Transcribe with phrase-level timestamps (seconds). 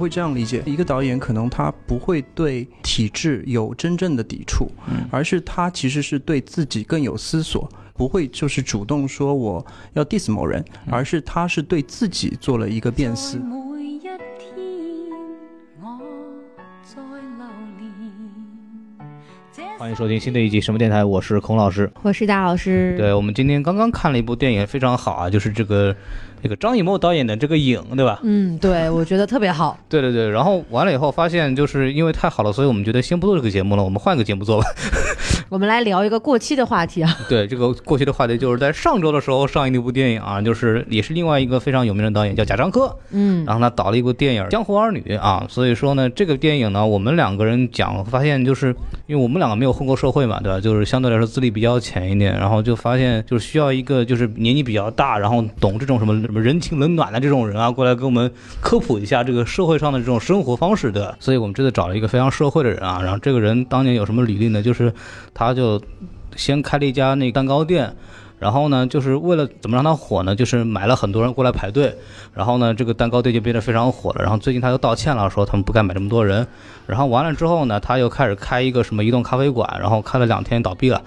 [0.00, 4.68] 会这样理解，一个导演可能他不会对体制有真正的抵触，
[5.10, 13.38] 而是他其实是对自己更有思索，不会就是主动说我要 diss 某人，而是他是对自己做了一个辨识。
[19.80, 21.90] 欢迎收听新的一集什么电台，我是孔老师。
[22.02, 22.94] 我是大老师。
[22.98, 25.96] 对，我们今天刚刚看了一部电影，非常好啊，就是这个
[26.42, 28.20] 这个张艺谋导演的这个影，对吧？
[28.22, 29.78] 嗯，对，我觉得特别好。
[29.88, 34.66] 对对对，然后完了以后发现，就是因为太好了，所以我们觉得先不做这个节目了，我们换个节目做吧。
[35.50, 37.12] 我们来聊一个过期的话题啊。
[37.28, 48.68] 对，这个过期的话题就是在上周的时候上映的一部电影啊，就是也是另外一个非常有名的导演叫贾樟柯，嗯，然后他导了一部电影《江湖儿女》啊，所以说呢，这个电影呢，我们两个人讲，发现就是
[49.08, 50.60] 因为我们两个没有混过社会嘛，对吧？
[50.60, 61.16] 就是相对来说资历比较浅一点，然后就发现就是需要一个就是年纪比较大，然后懂这种什么什么人情冷暖的这种人啊，过来给我们科普一下这个社会上的这种生活方式的。
[61.18, 64.62] 所以我们这次找了一个非常社会的人啊，然后这个人当年有什么履历呢？
[64.62, 64.92] 就是
[65.40, 65.80] 他就
[66.36, 67.96] 先开了一家那蛋糕店。
[68.38, 70.34] 然后呢，就是为了怎么让它火呢？
[70.34, 71.94] 就是买了很多人过来排队，
[72.32, 74.22] 然后呢，这个蛋糕店就变得非常火了。
[74.22, 76.46] 然后最近他又道歉了，说他们不该买这么多人。
[76.86, 81.02] 然后完了之后呢，他又开始开一个什么移动咖啡馆，然后开了两天倒闭了。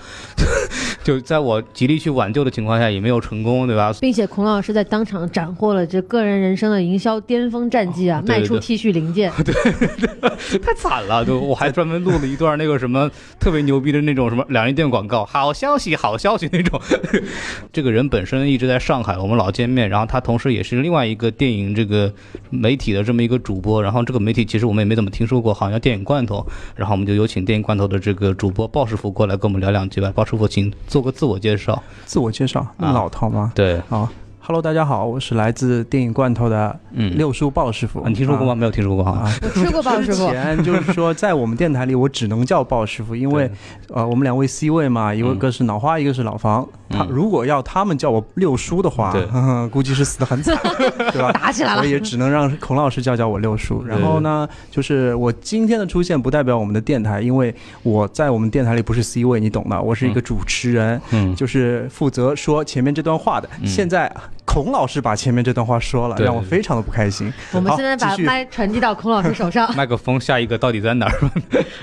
[1.04, 3.94] 就在我极力去挽救的情况下，也没有成功，对吧？
[4.00, 9.32] 并且孔老师在当场斩获了这个人人生的营销巅峰战绩啊，哦对对卖出 T 恤零件。
[9.44, 9.54] 对
[10.60, 13.10] 太惨了，就我还专门录了一段那个什么
[13.40, 16.80] 特别牛逼的那种什么两人店广告，好消息，好消息那种。
[17.74, 22.14] 这个人本身一直在上海，我们老见面，然后他同时也是另外一个电影这个
[22.50, 30.12] 媒体的这么一个主播，然后这个媒体其实我们也没怎么听说过，好像叫电影罐头，然后我们就有请电影罐头的这个主播鲍师傅过来跟我们聊两句吧。
[30.16, 31.82] 鲍师傅，请做个自我介绍。
[32.06, 33.52] 自我介绍，那么啊老套吗？
[33.56, 34.08] 对，好
[34.40, 38.00] ，Hello，大家好，我是来自电影罐头的嗯，六叔鲍师傅。
[38.02, 38.54] 啊你听说过吗？
[38.54, 39.10] 没有听说过哈。
[39.14, 39.32] 啊？
[39.42, 43.50] 我吃过鲍师傅之，前就是说，在我们电台里，我只能叫鲍师傅，因为
[43.90, 46.70] 呃，我们两位 C 位嘛，一个是脑花，一个是老房。
[46.90, 49.26] 他嗯如果要他们叫我六叔的话对，
[49.70, 50.58] 估计是死的很惨，
[51.12, 51.32] 对吧？
[51.32, 51.86] 打起来了我。
[51.86, 53.84] 也只能让孔老师叫叫我六叔。
[53.86, 63.50] 然后呢，就是我今天的出现不代表我们的电台，因为我在我们电台里不是 C 位，你懂的，我是一个主持人，嗯，就是负责说前面这段话的。
[63.62, 64.12] 嗯现在
[64.46, 67.32] 孔老师把前面这段话说了，让我非常的不开心。
[67.54, 69.72] 我们现在把麦传递到孔老师手上。
[69.76, 71.12] 麦克风下一个到底在哪儿？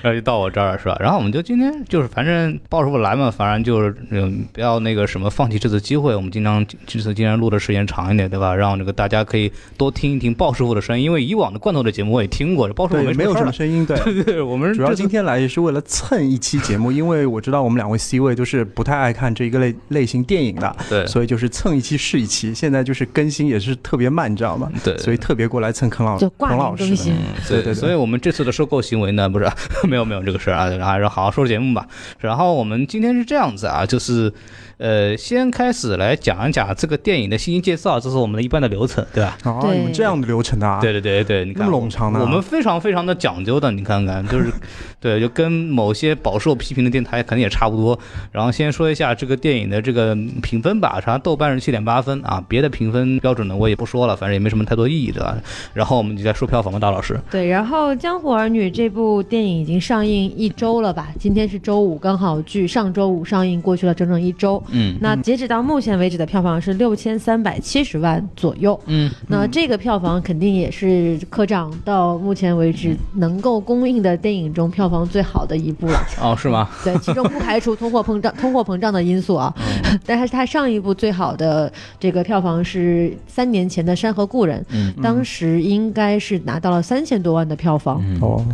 [0.02, 0.96] 然后就到我这儿了是吧？
[1.00, 8.54] 然后我们就今天就是反正鲍师傅来嘛，反正就是嗯不要那个什么放弃这次机会，我们经常这次既然录的时间长一点，对吧？
[8.54, 13.98] 让这个大家可以多听一听鲍师傅的声音，因为以往的罐头的节目我也听过，鲍师傅对，没有什么 声音，对。
[14.00, 22.54] 对对，我们主要今天来也是为了蹭一期节目，因为我知道我们两位 C 位都是不太爱看这一个类类型电影的，对所以就是蹭一期是一期。
[22.54, 24.70] 现在就是更新也是特别慢，你知道吗？
[24.82, 27.04] 对所以特别过来蹭康老就挂孔老师的。
[27.48, 29.50] 对对对所以我们这次的收购行为呢，不是
[29.88, 31.86] 没有没有这个事儿啊，还是好好说节目吧。
[32.18, 34.32] 然后我们今天是这样子啊，就是
[34.80, 39.36] 呃，先开始来讲一讲这个电影的信息介绍，这是我们的一般的流程，对吧？
[39.44, 40.80] 哦，对你们这样的流程的啊？
[40.80, 44.50] 对对对对，你看那么冗长呢我们非常非常的讲究的，你看看，就 是
[44.98, 47.98] 对，就跟某些饱受批评的电台肯定也差不多。
[48.32, 55.36] 然后先说一下这个电影的这个评分吧，啥豆瓣是七点八分啊，别的评分标准呢我也不说了，反正也没什么太多意义，对吧？
[55.74, 57.20] 然后我们就再说票房吧，大老师。
[57.30, 61.08] 对，然后《江湖儿女》这部电影已经上映一周了吧？
[61.18, 64.62] 今天是周五，刚好距上周五上映过去了整整一周。
[64.72, 68.78] 嗯那截止到目前为止的票房是六千三百七十万左右。
[68.86, 75.98] 嗯，那这个票房肯定也是科长到目前为止能够公映的电影中票房最好的一部了。
[76.20, 76.68] 哦，是吗？
[76.84, 79.52] 对，其中不排除通货膨胀、 通货膨胀的因素啊。
[80.06, 88.02] 但是它上一部最好的这个票房是三年前的《山河故人》，嗯当时应该是拿到了三千多万的票房。
[88.20, 88.44] 哦，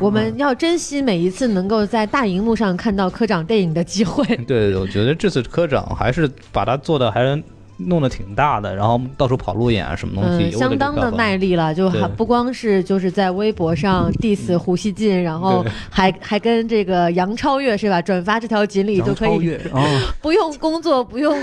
[0.00, 4.24] 我们要珍惜每一次能够在大荧幕上看到科长电影的机会。
[4.46, 7.42] 对对，我觉得这次科长还是把它做的还是
[7.76, 19.84] 弄得挺大的，然后到处跑路演啊，什么东西，嗯，相当的卖力了，就还不光是就是在微博上 diss 胡锡进，然后还还跟这个杨超越是吧，转发这条锦鲤就可以哦，
[20.22, 21.36] 不用工作不用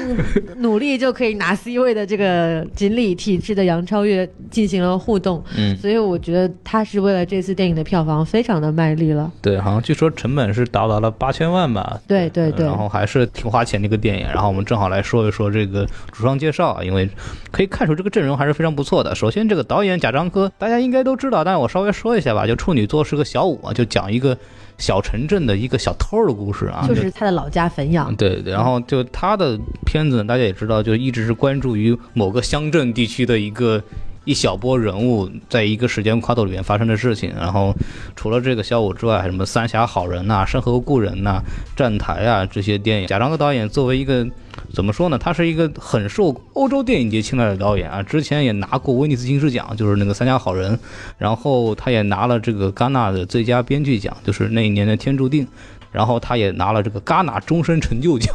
[0.58, 9.32] 努力就可以拿 C 位的这个锦鲤体质的杨超越进行了互动，嗯，所以我觉得他是为了这次电影的票房非常的卖力了。
[9.42, 12.00] 对，好像据说成本是达到了八千万吧。
[12.08, 14.28] 对对对然后还是挺花钱的一个电影。
[14.28, 15.88] 然后我们正好来说一说这个
[16.22, 17.10] 主创介绍啊，因为
[17.50, 19.16] 可以看出这个阵容还是非常不错的。
[19.16, 24.38] 首先，这个导演贾樟柯，大家应该都知道，但是我稍微说一下吧，就处女座是个小五啊，就讲一个
[24.78, 33.82] 小城镇的一个小偷的故事啊，就是他的老家汾阳，对对，然后就他的片子呢，大家也知道，就一直是关注于某个乡镇地区的一个
[34.24, 37.34] 一小波人物在一个时间跨度里面发生的事情。
[37.36, 37.74] 然后
[38.16, 41.42] 除了这个小五之外，还什么《三峡好人》呐、《山河故人》呐、
[41.78, 44.28] 《站台》啊这些电影，贾樟柯导演作为一个
[44.74, 45.18] 怎么说呢？
[45.18, 50.76] 他是一个很受欧洲电影节青睐的导演啊，之前也拿过威尼斯金狮奖，就是那个《三峡好人》，
[51.18, 55.46] 然后他也拿了这个戛纳的最佳编剧奖，就是那一年的《天注定》。
[55.92, 58.34] 然后他也拿了这个戛纳终身成就奖，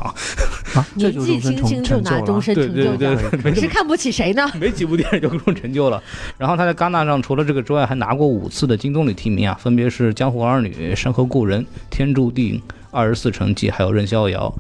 [0.95, 2.27] 年纪轻轻就拿成成就了。
[2.27, 4.47] 终身成对对就奖，对，没这么是看不起谁呢？
[4.61, 6.03] 没几部电影就这种成就了。
[6.37, 12.55] 然后他在戛纳上除了这个之外，还拿过五次的金棕榈提名啊，分别是《江湖儿女》《山河故人》《天注定》
[12.91, 14.53] 《二十四城记》还有《任逍遥》。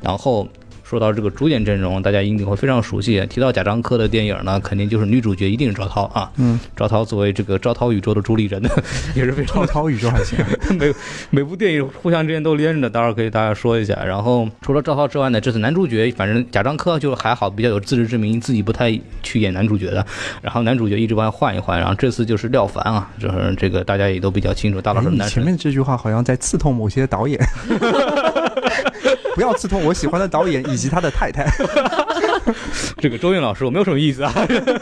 [0.00, 0.46] 然后
[0.84, 3.24] 说到这个主演阵容，大家一定会非常熟悉。
[3.26, 6.30] 提到贾樟柯的电影呢，肯定就是女主角一定是赵涛啊。
[6.36, 8.68] 嗯，赵涛作为这个赵涛宇宙的主理人呢，
[9.16, 10.38] 也是非常赵涛宇宙还行，
[10.78, 10.92] 每
[11.30, 13.94] 每部电影互相之间都连着的，待会儿可以大家说一下。
[14.04, 20.04] 然后除了赵涛之外呢，这次男主角反正贾樟柯就还好，比较有自知之明，自己不太去演男主角的。
[20.42, 25.08] 然后男主角一直往换一换，然后这次就是廖凡啊，就是这个大家也都比较清楚，大老师。
[25.30, 27.40] 前面这句话好像在刺痛某些导演。
[29.34, 31.44] 不要刺痛我喜欢的导演以及他的太太，
[32.98, 34.32] 这个周韵老师，我没有什么意思啊。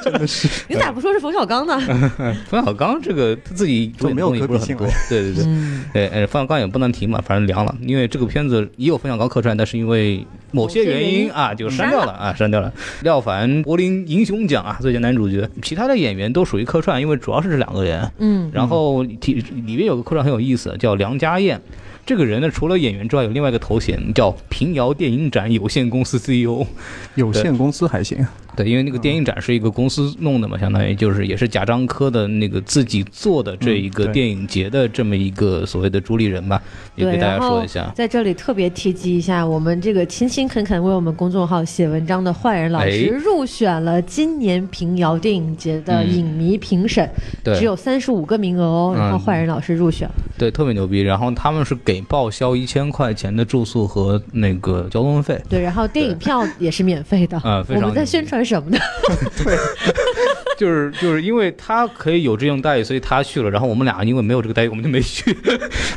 [0.03, 0.49] 真的是。
[0.69, 1.81] 你咋不说是冯小刚呢？
[2.49, 5.45] 冯小刚这个他自己主演的东西不是很多，对对对。
[5.47, 12.73] 嗯，对，呃，冯小刚也不能提嘛，反正凉了，因为这个片子也有冯小刚客串，但是因为某些原因因啊，就删掉了啊，删掉了。
[13.03, 18.11] 廖凡柏林英雄奖啊，最佳男主角，其他的演员都属于客串，因为主要是这两个人。
[18.19, 19.35] 嗯，然后体
[19.67, 21.61] 里面有个客串很有意思，叫梁家燕。
[22.05, 26.67] 这个人呢，除了演员之外，有另外一个头衔叫平遥电影展有限公司 CEO。
[27.15, 28.27] 有限公司还行，
[28.57, 36.61] 对，因为那个电影展是一个公司弄的嘛，相当于就是也是贾樟柯的那个自己做的这一个电影节的这么一个所谓的主理人吧，
[36.97, 37.93] 也，给大家说一下。
[37.95, 47.09] 在这里特别提及一下，我们这个勤勤恳恳为我们公众号写文章的坏人老师哎入选了今年平遥电影节的嗯影迷评审，
[47.45, 50.15] 对，只有三十五个名额哦，然后嗯坏人老师入选了。
[50.39, 51.03] 对，特别牛逼。
[51.03, 55.41] 然后他们是给报销一千块钱的住宿和那个交通费。
[55.49, 57.37] 对，然后电影票也是免费的。
[57.45, 58.79] 啊非常我们在宣传什么呢？
[59.45, 59.57] 对
[60.59, 63.51] 就是就是因为他可以有这种待遇，所以他去了。
[63.51, 65.37] 然后我们俩因为没有这个待遇，我们就没去，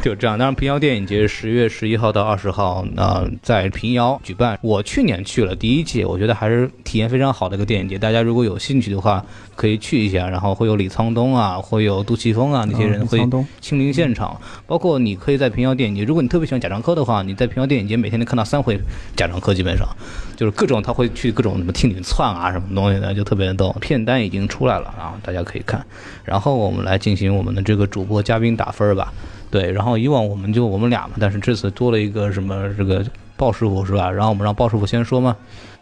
[0.01, 0.39] 就这样。
[0.39, 4.57] 当然，平遥电影节十月十一号到二十号，呃，在平遥举办。
[4.61, 7.99] 我去年去了第一届，我觉得还是体验非常好的一个电影节。
[7.99, 9.23] 大家如果有兴趣的话，
[9.55, 10.29] 可以去一下。
[10.29, 13.19] 然后会有李沧东啊，会有杜琪峰啊那些人会
[13.61, 18.79] 亲临现场，包括你可以在平遥电影节，如果你特别喜欢贾樟柯的话，你在平遥电影节每天能看到三回
[19.15, 19.87] 贾樟柯，基本上
[20.35, 23.75] 就是各种他会去各种什么厅里窜啊什么东西的，就特别的逗。
[23.79, 25.85] 片单已经出来了啊，大家可以看。
[26.23, 29.13] 然后我们来进行我们的这个主播嘉宾打分吧。
[29.51, 33.05] 对，然后以往我们就我们俩嘛，但是这次多了一个什么这个
[33.37, 34.11] 鲍师傅是吧？
[34.11, 35.35] 然后我们让鲍师傅先说嘛。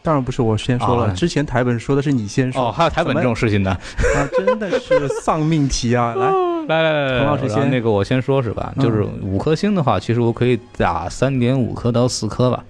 [0.04, 2.68] 当然不是我先说了，啊之前台本说的是你先说。
[2.68, 3.72] 哦，还有台本这种事情呢。
[3.72, 6.14] 啊，真的是丧命题啊！
[6.68, 8.74] 来，来来来彭，老师先那个我先说是吧？
[8.80, 12.64] 就是五颗星的话，其实我可以打三点五颗到四颗吧。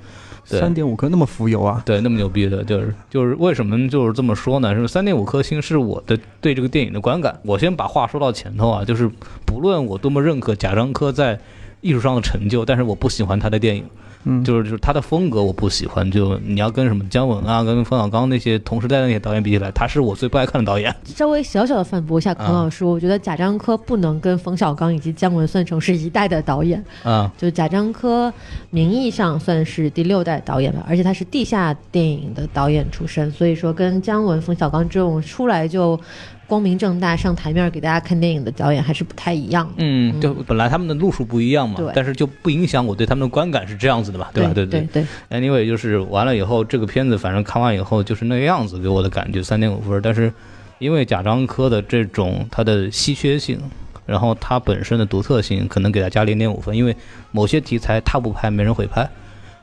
[0.45, 1.81] 三点五颗那么浮游啊！
[1.85, 4.75] 对，那么牛逼的，就是就是为什么就是这么说呢？
[4.75, 7.39] 是三点五颗星是我的对这个电影的观感。
[7.43, 9.09] 我先把话说到前头啊，就是
[9.45, 11.39] 不论我多么认可贾樟柯在
[11.83, 13.85] 艺术上的成就，但是我不喜欢他的电影。
[14.25, 20.95] 嗯，就是就是他的风格我不喜欢，就你要跟什么姜文啊，跟冯小刚那些同时代的那些导演比起来，他是我最不爱看的导演。
[21.03, 26.81] 稍微小小的反驳一下孔啊老师，我觉得贾樟柯不能跟冯小刚以及姜文算成是一代的导演。
[27.03, 28.33] 啊，就贾樟柯
[28.69, 35.99] 名义上算是第六代导演吧，而且他是地下电影的导演出身，所以说跟姜文、冯小刚这种出来就
[36.45, 39.73] 光明正大上台面给大家看电影的导演还是不太一样的。
[39.77, 44.29] 嗯，就本来他们的路数不一样嘛对，但是就不影响我对他们的观感是这样子的吧？
[44.33, 44.53] 对，吧？
[44.53, 49.99] 对对对 Anyway，就是完了以后，这个片子反正看完以后就是那个样子，给我的感觉三点五分。
[50.01, 50.31] 但是
[50.79, 53.59] 因为贾樟柯的这种他的稀缺性，
[54.05, 56.75] 然后它本身的独特性，可能给它加零点五分。
[56.75, 56.95] 因为
[57.31, 59.09] 某些题材他不拍，没人会拍。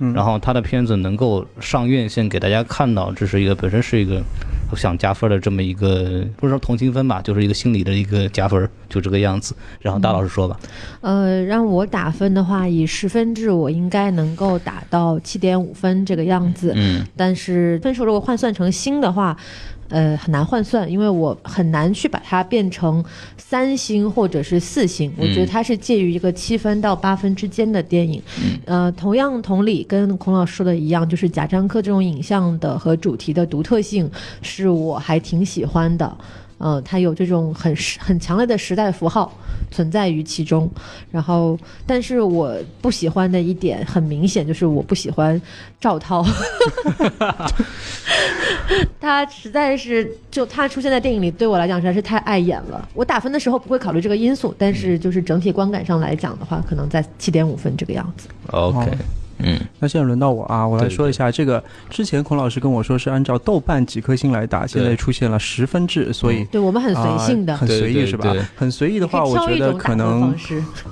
[0.00, 4.21] 嗯然后他的片子能够上院线给大家看到，这是一个本身是一个
[4.71, 9.54] 我想加分的这么一个，不是说同情分吧，就是一个心理的一个加分，就这个样子。
[9.80, 10.59] 然后大老师说吧，
[11.00, 16.73] 呃，让我打分的话，以十分制，我应该能够打到七点五分这个样子。
[16.75, 19.37] 嗯但是分数如果换算成星的话，
[19.90, 23.04] 呃，很难换算，因为我很难去把它变成
[23.37, 25.12] 三星或者是四星。
[25.18, 28.23] 我觉得它是介于一个七分到八分之间的电影。
[28.64, 34.11] 呃，同样同理，跟孔老师说的一样，就是贾樟柯这种影像的和主题的独特性，
[34.42, 36.16] 是我还挺喜欢的。
[36.61, 39.33] 呃，它有这种很很强烈的时代符号
[39.71, 40.71] 存在于其中。
[41.11, 45.40] 然后，但是我不喜欢的一点很明显，就是我不喜欢
[45.81, 46.23] 赵涛，
[49.00, 52.87] 他实在是就他出现在电影里，对我来讲实在是太碍眼了。
[52.93, 58.29] 我打分的时候不会考虑这个因素，但是就是整体观感上来讲的话，可能在七点五分这个样子。
[58.49, 58.87] OK，
[59.42, 61.62] 嗯，那现在轮到我啊，我来说一下这个。
[61.88, 68.35] 之前孔老师跟我说是按照豆瓣几颗星来打，现在出现了十分制，所以对我们很随性的啊，很随意是吧？
[68.56, 70.35] 很随意的话，我觉得可能。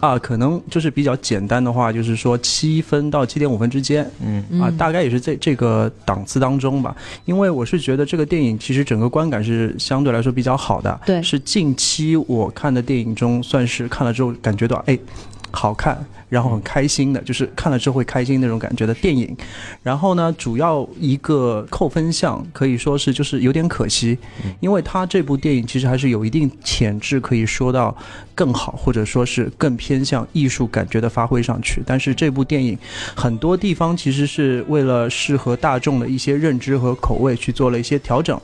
[0.01, 6.95] 啊，可能就是比较简单的话，就是说七分到七点五分之间，嗯啊，嗯大概也是在这个档次当中吧。
[7.25, 14.99] 因为我是觉得这个电影其实整个观感是相对来说比较好的，对是近期我看的电影中算是看了之后感觉到哎
[15.51, 15.99] 好看。
[16.29, 19.37] 然后很开心的，就是看了之后会开心那种感觉的电影。
[19.83, 24.19] 然后呢，主要一个扣分项可以说是就是有点可惜，
[24.61, 27.97] 因为它这部电影其实还是有一定潜质，可以说到
[28.35, 31.83] 更好，或者说是更偏向艺术感觉的发挥上去。
[31.87, 32.79] 但是这部电影
[33.15, 38.39] 很多地方其实是为了适合大众的一些认知和口味去做了一些调整，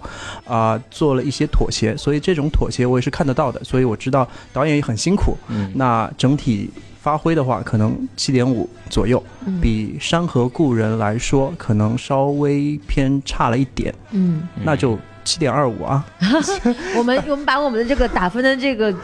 [0.47, 1.97] 啊、做了一些妥协。
[1.97, 5.37] 所以这种妥协我也是看得到的，所以我知道导演也很辛苦。
[5.49, 9.61] 嗯那整体发挥的话，可能七点五左右，嗯。
[9.61, 16.04] 比《山河故人》来说可能稍微偏差了一点，嗯，那就七点二五啊，
[16.97, 18.95] 我们我们把我们的这个打分的这个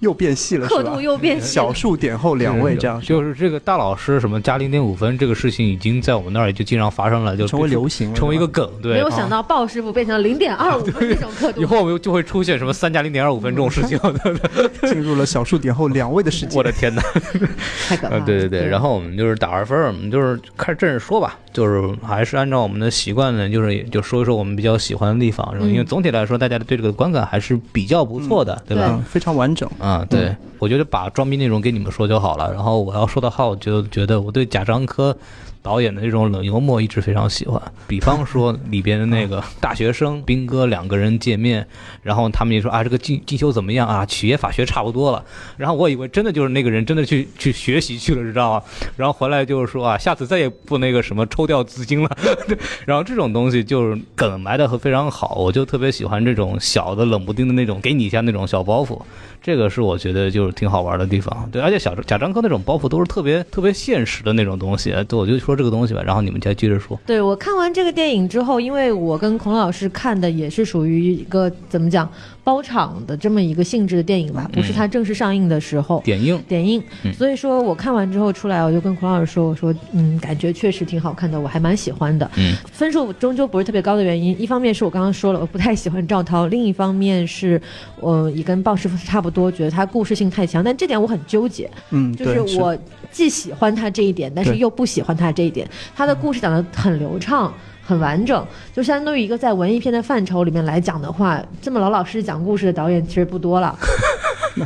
[0.00, 1.00] 又变细了刻度？
[1.00, 1.72] 又变细小。
[1.72, 8.94] 数点后两位这样就是这个大老师什么加零点五分这个事情，已经在我们那儿就经常发生了，就成为流行了，成为一个梗，对。
[8.94, 13.98] 没有想到鲍师傅变成了零点二五分这种刻度以，后我们就会出现什么三加零点二五分这种事情，
[14.88, 16.56] 进入了小数点后两位的世界。
[16.56, 17.02] 我的天哪！
[17.02, 17.48] 呃，
[17.88, 18.24] 太可怕了。
[18.24, 28.84] 对对对，然后我们就是打完分，我们就是开始正式说吧，就是还是按照我们的习惯呢，就是也就说一说我们比较喜欢的地方，因为嗯总体来说大家对这个观感还是比较不错的，对吧？
[28.88, 29.68] 嗯，非常完整。
[29.86, 32.52] 啊，对，我觉得把装逼内容给你们说就好了。
[32.52, 35.16] 然后我要说的话，我就觉得我对贾樟柯
[35.62, 37.62] 导演的这种冷幽默一直非常喜欢。
[37.86, 41.64] 比方说里边的那个 大学生兵哥两个人见面，
[42.02, 44.04] 然后他们也说啊，这个进进修怎么样啊？
[44.04, 45.24] 企业法学差不多了。
[45.56, 48.62] 然后我以为真的就是那个人真的去 去学习去了，知道吗？
[48.96, 52.10] 然后回来就是说啊，下次再也不那个什么抽调资金了。
[52.86, 59.00] 然后这种东西就是梗埋的非常好，我就特别喜欢这种小的冷不丁的那种给你一下那种小包袱。
[59.46, 66.98] 这个是我觉得就是挺好玩的地方，对，而且小贾樟柯那种包袱都是特别特别现实的那种东西，对，我就说这个东西吧，然后你们再接着说。
[67.06, 72.10] 对我看完这个电影之后，因为我跟孔老师看的也是属于一个怎么讲
[72.46, 76.00] 包场的这么一个性质的电影吧，不是它正式上映的时候。
[76.04, 82.30] 点映，点映嗯，所以说我看完之后出来，我就跟孔老师说，我说，嗯，感觉确实挺好看的，我还蛮喜欢的。
[82.36, 87.60] 嗯，分数终究不是特别高的原因，一方面是我刚刚说了，我不太喜欢赵涛；另一方面是，
[87.98, 91.68] 我也跟鲍师傅差不多，觉得他故事性太强，但这点我很纠结。
[91.90, 92.78] 嗯，就，是我
[93.10, 95.68] 既喜欢他这一点，但是又不喜欢他这一点。
[95.96, 97.52] 他的故事讲得很流畅。
[97.86, 103.76] 很完整，就相当于一个在文艺片的范畴里面来讲的话，这么老老实实讲故事的导演其实不多了。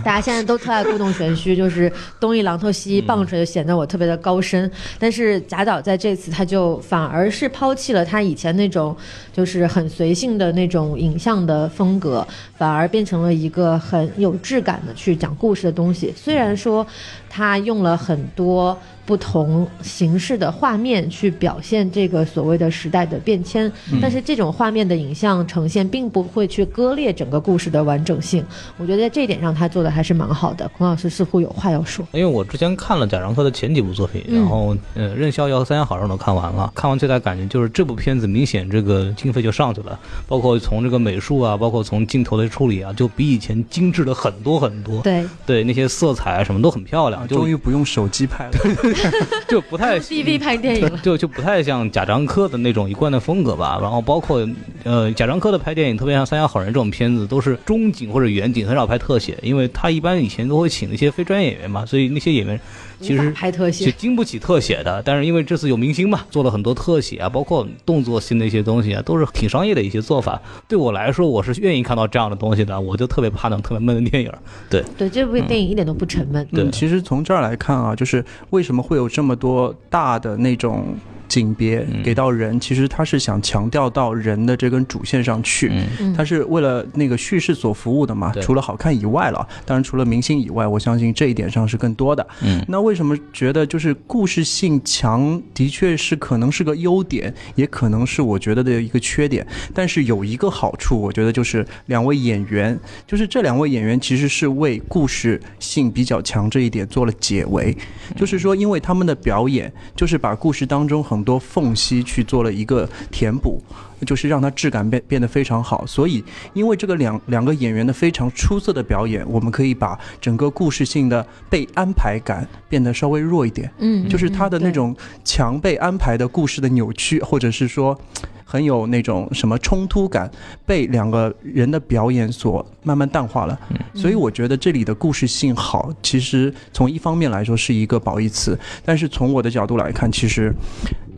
[0.04, 4.70] 大家现在都特爱故弄玄虚，就是东一榔头西一棒槌，就显得我特别的高深。
[5.00, 8.96] 但是贾导在这次他就反而是抛弃了他以前那种
[9.32, 12.24] 就是很随性的那种影像的风格，
[12.56, 16.14] 反而变成了一个很有质感的去讲故事的东西。
[16.16, 16.86] 虽然说
[17.30, 23.70] 他用了很多不同形式的画面去表现这个所谓的时代的变迁，
[24.02, 28.44] 但是这种画面的影像呈现并不会去割裂整个故事的完整性。
[28.76, 30.68] 我觉得在这一点上他做的还是蛮好的。
[30.76, 32.04] 孔老师似乎有话要说。
[32.12, 45.00] 因为我之前看了贾樟柯的前几部作品，嗯然后呃《任逍遥》《三峡好人》都看完了，看完最大感觉就是这部片子明显这个经费就上去了，包括从这个美术啊，包括从镜头的处理啊，就比以前精致了很多很多。
[45.02, 48.52] 对对，那些色彩啊什么都很漂亮，终于不用手机拍了。
[49.48, 50.98] 就不太， B V 拍电影了。
[51.02, 53.78] 就就不太像贾樟柯的那种一贯的风格吧。
[53.80, 54.46] 然后包括
[54.84, 62.58] 呃贾樟柯的拍电影，特别像《三峡好人》这种片子，都是中景或者远景，很少拍特写，因为他一般以前都会请那些非专业演员嘛，所以那些演员
[63.00, 65.02] 其实拍特写就，经不起特写的。
[65.04, 70.40] 但是因为这次有明星嘛，做了很多特写啊，包括动作性的一些东西啊，都是挺商业的一些做法。
[70.68, 74.30] 对我来说，我是愿意看到这样的东西的，我就特别怕那种特别闷的电影。
[74.68, 76.46] 对，对这部电影一点都不沉闷。
[76.52, 80.94] 对嗯，其实从这儿来看啊，就是为什么会有这么多大的那种
[81.30, 85.70] 景别嗯给到人，其实他是想强调到人的这根主线上去。
[85.72, 92.26] 嗯嗯是为了那个叙事所服务的嘛对，除了好看以外了，当然除了明星以外，我相信这一点上是更多的。
[92.42, 99.46] 嗯那为什么觉得就是故事性强，的确是可能是个优点，也可能是我觉得的一个缺点。
[99.72, 107.76] 但是有一个好处，我觉得就是两位演员，就是这两位演员其实是为故事性比较强这一点做了解围，
[108.16, 113.62] 就是说，因为他们的表演就是把故事当中很多缝隙去做了一个填补。
[114.06, 116.24] 就是让它质感变变得非常好，所以
[116.54, 127.94] 因为这个两两个演员的非常出色的表演，我们可以把整个故事性的被安排感变得稍微弱一点，嗯，就是他的那种强被安排的故事的扭曲，或者是说
[128.42, 130.30] 很有那种什么冲突感，
[130.64, 133.60] 被两个人的表演所慢慢淡化了。
[133.94, 140.50] 所以我觉得这里的故事性好，其实从一方面来说是一个褒义词，但是从我的角度来看，其实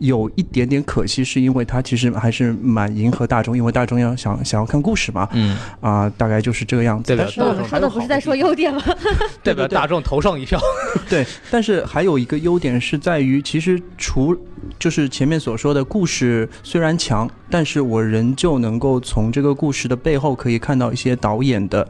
[0.03, 7.07] 有一点点可惜，是因为它其实还是蛮迎合大众，因为大众要想想要看故事嘛，嗯，啊、大概就是这个样子。
[7.07, 8.81] 对的但是那我们说的不是在说优点吗？
[9.41, 10.59] 代表大众投上一票。
[11.09, 14.37] 对，但是还有一个优点是在于，其实除
[14.77, 21.87] 就是前面所说的故事虽然强，但是我仍旧能够从这个故事的背后可以看到一些导演的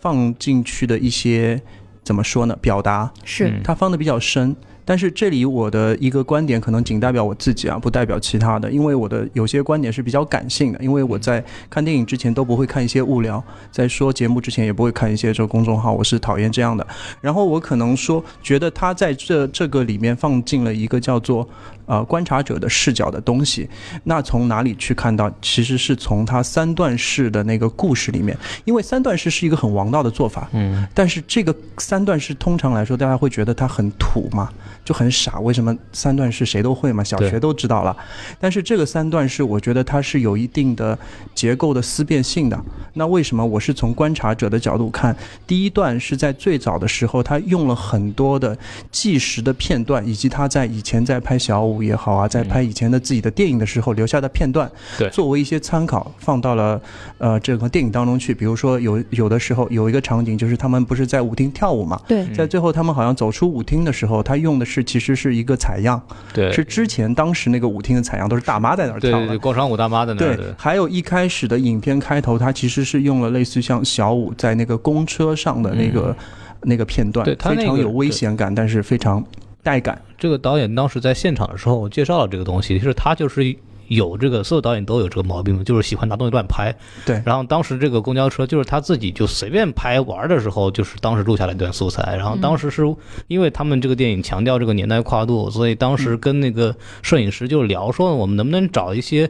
[0.00, 1.60] 放进去的一些
[2.04, 2.54] 怎么说呢？
[2.60, 4.54] 表达，是嗯他放的比较深。
[4.86, 16.86] 但是这里我的一个观点可能仅代表我自己啊，不代表其他的，因为我的有些观点是比较感性的，因为我在看电影之前都不会看一些物料，在说节目之前也不会看一些这个公众号，我是讨厌这样的。
[17.20, 21.46] 然后我可能说，觉得他在这这个里面放进了一个叫做
[21.86, 23.68] 呃观察者的视角的东西。
[24.04, 25.32] 那从哪里去看到？
[25.40, 34.50] 其实是从他三段式的那个故事里面，因为三段式是一个很王道的做法，嗯但是这个三段式通常来说，大家会觉得它很土嘛，
[34.84, 35.40] 就很傻。
[35.40, 37.02] 为什么三段式谁都会嘛？
[37.02, 37.96] 小学都知道了。
[38.40, 40.98] 但是这个三段式，我觉得它是有一定的
[41.34, 42.58] 结构的思辨性的。
[42.94, 45.16] 那为什么我是从观察者的角度看？
[45.46, 48.56] 第一段是在最早的时候，他用了很多的
[48.90, 55.10] 纪实的片段，以及他在以前在拍小五也好啊，在拍以前的自己的电影的时候留下的片段，对。
[55.10, 56.80] 作为一些参考放到了
[57.18, 58.32] 呃这个电影当中去。
[58.34, 66.00] 比如说有有的时候有一个场景，就是他们不是在舞厅跳舞嘛，对，在最后他们好像走出舞厅的时候，他用的是其实是一个采样，
[66.32, 69.18] 对，是之前当时那个舞厅的采样，都是大妈在那儿跳的。
[69.18, 69.38] 对对对，。
[69.38, 71.56] 广场舞大妈在那儿对，还有一开始的。
[71.66, 76.14] 影片开头，它其实是用了类似像小舞在那个公车上的那个、
[76.62, 79.24] 那个片段，嗯对他那个非常有危险感，但是非常
[79.66, 80.00] 带感。
[80.16, 83.52] 这个导演当时在现场的时候介绍了这个东西，其实他就是
[83.88, 86.72] 有这个，所有导演都有这个毛病，就是喜欢拿东西乱拍。
[87.04, 92.14] 对，然后当时这个公交车就是他自己就随便拍玩的时候，就是当时录下来一段素材。
[92.14, 92.82] 然后当时是
[93.26, 99.28] 因为他们这个电影强调这个年代跨度，所以当时跟那个摄影师就聊说，我们能不能找一些。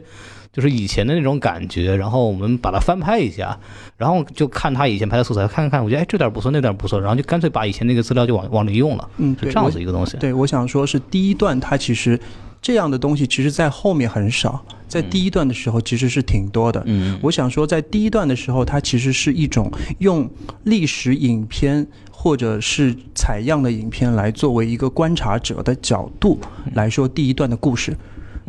[0.57, 3.55] 就是以前的那种感觉，然后我们把它翻拍一下，
[3.95, 10.17] 然后就看他以前拍的素材，看看看，我觉得哎这点不错，那点不错，然后就干脆把以前那个资料就往往里用了，嗯，对，是这样子一个东西。
[10.17, 12.19] 对，我想说是第一段，它其实
[12.59, 16.81] 这样的东西，其实在后面很少，在第一段的时候其实是挺多的。
[16.87, 20.27] 嗯，我想说，在第一段的时候，它其实是一种用
[20.63, 26.39] 历史影片或者是采样的影片来作为一个观察者的角度
[26.73, 27.95] 来说第一段的故事。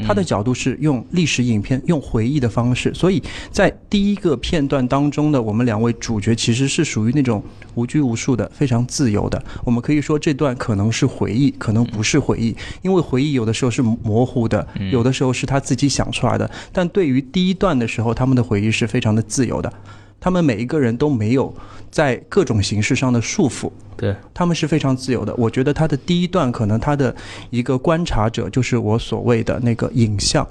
[0.06, 7.42] 它的角度是用历史影片、用回忆的方式，所以在第一个片段当中的我们两位主角其实是属于那种
[7.74, 9.42] 无拘无束的、非常自由的。
[9.64, 16.50] 我们可以说这段可能是回忆，可能不是回忆，因为回忆有的时候是模糊的，有的时候是他自己想出来的。
[16.72, 19.72] 但对于第一段的时候，他们的回忆是非常的自由的，
[20.20, 21.54] 他们每一个人都没有
[21.90, 23.70] 在各种形式上的束缚。
[23.96, 25.34] 对，他们是非常自由的。
[25.36, 27.14] 我觉得他的第一段可能他的
[27.50, 30.46] 一个观察者就是我所谓的那个影像，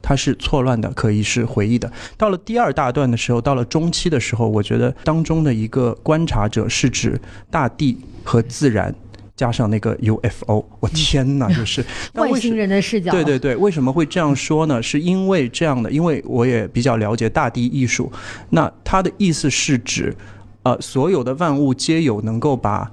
[0.00, 1.90] 它是错乱的，可以是回忆的。
[2.16, 8.94] 到了第二大段的时候，到了中期的时候，我觉得当中的一个观察者是指大地和自然。
[9.38, 11.82] 加上那个 UFO，我天哪， 就是
[12.14, 14.82] 外星人的视角，对对对，为什么会这样说呢？
[14.82, 18.10] 是因为这样的，因为我也比较了解大地艺术，
[18.50, 20.12] 那它的意思是指，
[20.64, 22.90] 呃，所有的万物皆有能够把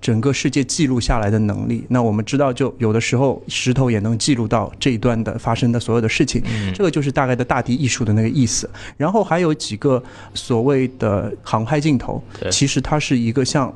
[0.00, 1.86] 整个世界记录下来的能力。
[1.88, 6.42] 那我们知道，就有的时候石头也能记录到这一段的发生的所有的事情，
[6.74, 8.68] 这个就是大概的大地艺术的那个意思。
[8.96, 10.02] 然后还有几个
[10.34, 13.72] 所谓的航拍镜头，其实它是一个像。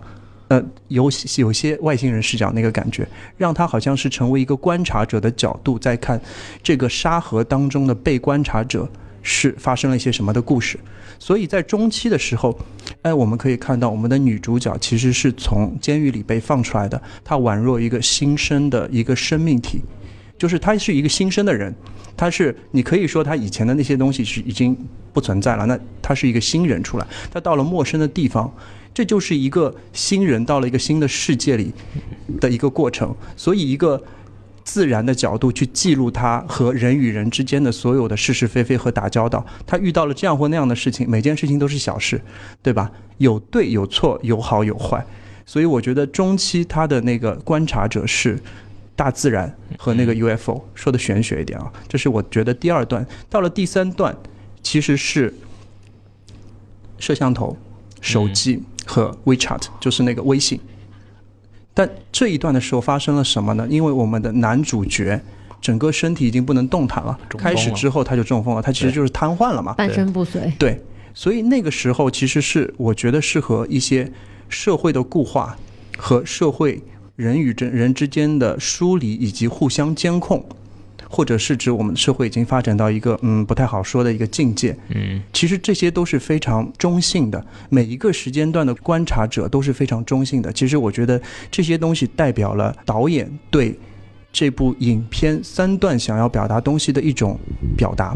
[0.48, 3.06] 呃，有有些外星人视角那个感觉，
[3.36, 6.20] 让他好像是成为一个观察者的角度，在看
[6.62, 8.88] 这个沙河当中的被观察者
[9.22, 10.78] 是发生了一些什么的故事。
[11.18, 12.56] 所以在中期的时候，
[13.02, 19.82] 哎，我们可以看到我们的女主角其实是从监狱里被放出来的，她宛若一个新生的一个生命体。
[20.38, 21.74] 就是她是一个新生的人，
[22.16, 24.76] 她是你可以说她以前的那些东西是已经
[25.12, 28.48] 不存在了，那她是一个新人出来，她到了陌生的地方，
[28.98, 31.72] 这就是一个新人到了一个新的世界里
[32.40, 34.02] 的一个过程，所以一个。
[34.64, 42.20] 自然的角度去记录他和人与人之间的所有的是是非非和打交道，他遇到了这样或那样的事情，每件事情都是小事，
[42.62, 42.92] 对吧？
[43.16, 45.02] 有对有错，有好有坏，
[45.46, 48.38] 所以我觉得中期他的那个观察者是
[48.94, 53.06] 大自然和那个 UFO，说的玄学一点啊，这是我觉得第二段。
[53.30, 54.14] 到了第三段，
[54.62, 55.32] 其实是
[56.98, 57.56] 摄像头、
[58.02, 60.58] 手机和 WeChat，就是那个微信。
[61.74, 63.64] 但这一段的时候发生了什么呢？
[63.70, 65.20] 因为我们的男主角
[65.60, 69.74] 整个身体已经不能动弹了，了开始之后他就中风了，他其实就是瘫痪了嘛。
[69.74, 70.52] 半身不遂。
[70.58, 70.82] 对，
[71.14, 74.10] 所以那个时候其实是我觉得是和一些
[74.48, 75.56] 社会的固化
[75.96, 76.82] 和社会
[77.14, 80.44] 人与人人之间的疏离以及互相监控，
[81.08, 84.76] 或者是指我们的社会已经发展到一个嗯不太好说的一个境界。
[84.94, 90.52] 嗯其实这些都是非常中性的，每一个时间段的观察者都是非常中性的。
[90.52, 93.78] 其实我觉得这些东西代表了导演对
[94.32, 97.38] 这部影片三段想要表达东西的一种
[97.76, 98.14] 表达，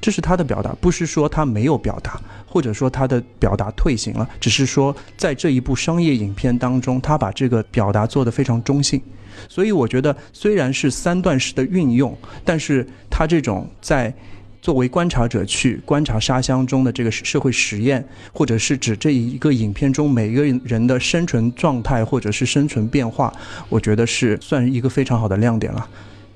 [0.00, 9.00] 这是他的表达，不是说他没有表达，或者说他的表达退行了，只是说在这一部商业影片当中，他把这个表达做得非常中性。
[9.48, 14.12] 所以我觉得虽然是三段式的运用，但是他这种在
[14.60, 23.32] 作为观察者去观察沙箱中的这个社会实验，或者是指这一个影片中每一个人的生存状态或者是生存变化，
[23.68, 25.88] 我觉得是算一个非常好的亮点了。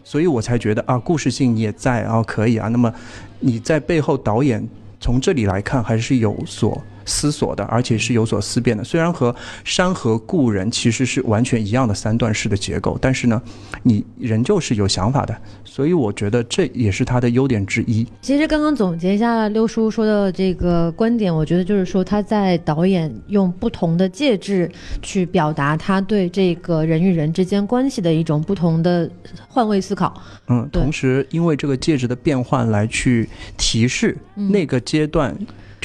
[0.03, 2.69] 所以我才觉得啊，故事性也在啊，可以啊。
[2.69, 2.92] 那么
[3.38, 4.66] 你在背后导演
[5.01, 8.85] 从这里来看还是有所思索的，而且是有所思辨的。
[8.85, 9.33] 虽然和
[9.64, 13.40] 《山河故人》其实是完全一样的三段式的结构，但是呢，
[13.83, 15.35] 你仍旧是有想法的。
[15.64, 18.07] 所以我觉得这也是它的优点之一。
[18.23, 24.71] 其实刚刚总结一下六叔说的这个观点，我觉得就是说他在导演用不同的介质
[25.03, 29.09] 去表达他对这个人与人之间关系的一种不同的
[29.49, 30.21] 换位思考。
[30.49, 35.37] 嗯，同时因为这个介质的变换来去提示嗯那个阶段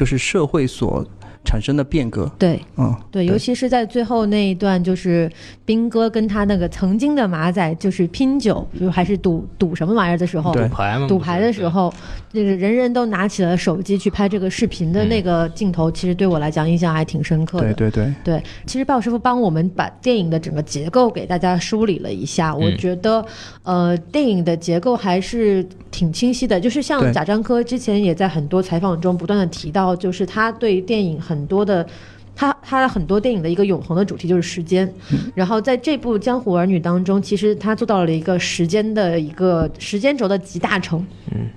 [0.01, 1.05] 就是社会所
[1.43, 2.31] 产生的变革。
[2.37, 5.29] 对嗯，对，尤其是在最后那一段，就是
[5.65, 11.93] 兵哥跟他那个曾经的马仔就是拼酒，就还是赌赌什么玩意儿的时候，赌牌嘛，赌牌的时候，
[12.31, 17.73] 这个人人都拿起了手机去拍这个视频的那个镜头，其实对我来讲印象还挺深刻的。
[17.73, 23.25] 对对对，对，其实鲍师傅帮我们把电影的整个结构给大家梳理了一下，我嗯觉得，
[23.63, 26.59] 呃，电影的结构还是挺清晰的。
[26.59, 31.85] 就是像贾樟柯之前也在很多采访中不断的提到，就是他对电影很多的。
[32.33, 34.91] 他他很多电影的一个永恒的主题就是时间，
[35.35, 41.05] 然后在这部《江湖儿女》当中，其实他做到了一个时间的一个时间轴的集大成。
[41.31, 41.49] 嗯，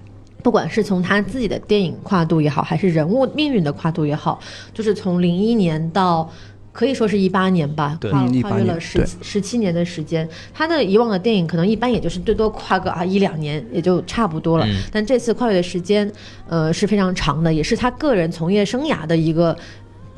[0.42, 4.40] 不管是从他自己的电影跨度也好，还是人物命运的跨度也好，
[4.74, 6.28] 就是从零一年到。
[6.74, 10.28] 可以说是一八年吧，跨嗯18跨越了十十七年的时间。
[10.52, 16.12] 他的以往的电影可能一般也就是最多跨个啊一两年也就差不多了，嗯但这次跨越的时间，
[16.48, 19.56] 呃是非常长的，也是他个人从业生涯的一个。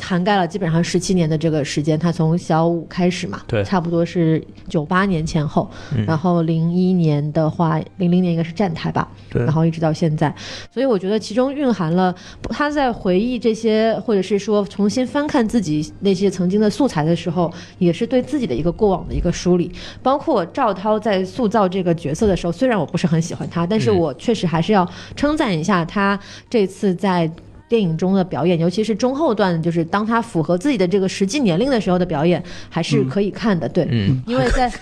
[0.01, 10.33] 涵盖了基本上十七年的这个时间，他从小五开始嘛，对差不多是九八年前后，嗯然后零一年的话，零零年应该是站台吧，对然后一直到现在，
[10.73, 12.15] 所以我觉得其中蕴含了
[12.51, 19.73] 他在回忆这些，或者是说重新翻看自己那些曾经的素材的时候，也是对自己的一个过往的一个梳理。
[20.03, 26.19] 包括赵涛在塑造这个角色的时候，虽然我不是很喜欢他，但是嗯我确实还是要称赞一下他
[26.51, 27.31] 这次在。
[27.69, 33.69] 电影中的表演，尤其是中后段，就是当他符合自己的这个实际年龄的时候的表演，还是可以看的。
[33.69, 34.73] 对，嗯，因为在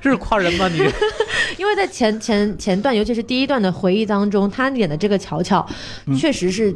[0.00, 0.68] 这 是夸人吗？
[0.68, 0.78] 你
[1.58, 5.66] 因为在前前前段，尤其是第一段的回忆当中，他演的这个乔乔，
[6.16, 6.72] 确实是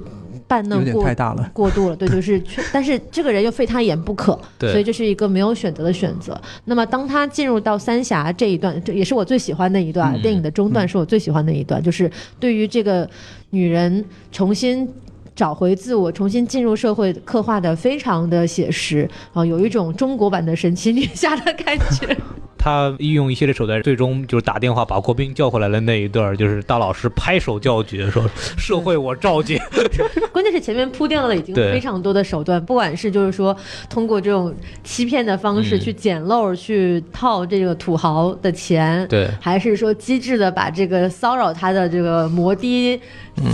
[0.49, 1.49] 扮嫩过太大了。
[1.53, 6.39] 过度了，对， 就是，但是这个人又非他演不可，对所以这是一个没有选择的选择。
[6.65, 13.09] 那么当他进入到三峡这一段，这也是我最喜欢的一段，嗯电影的中段是我最喜欢的一段，就是对于这个
[13.51, 14.89] 女人重新。
[15.35, 22.17] 找回自我，重新进入社会，刻画的非常的写实啊、有一种中国版的神奇女侠的感觉。
[22.65, 28.25] 他运用一系列手段，最终就是打电话把郭斌叫回来的那一段，就是大老师拍手叫绝，说
[28.57, 29.61] 社会我召见。
[30.31, 33.57] 关键是前面铺垫了已经非常多的手段，不管是就是说
[33.91, 43.01] 通过这种欺骗的方式嗯去捡漏、去套这个土豪的钱，对还是说机智的把这个骚扰他的这个摩的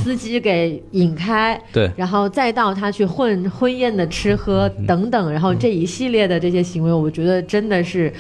[0.02, 1.90] 司机给引开，对。
[1.96, 8.12] 然后再到他去混婚宴的吃喝等等，然后这一系列的这些行为，我觉得真的是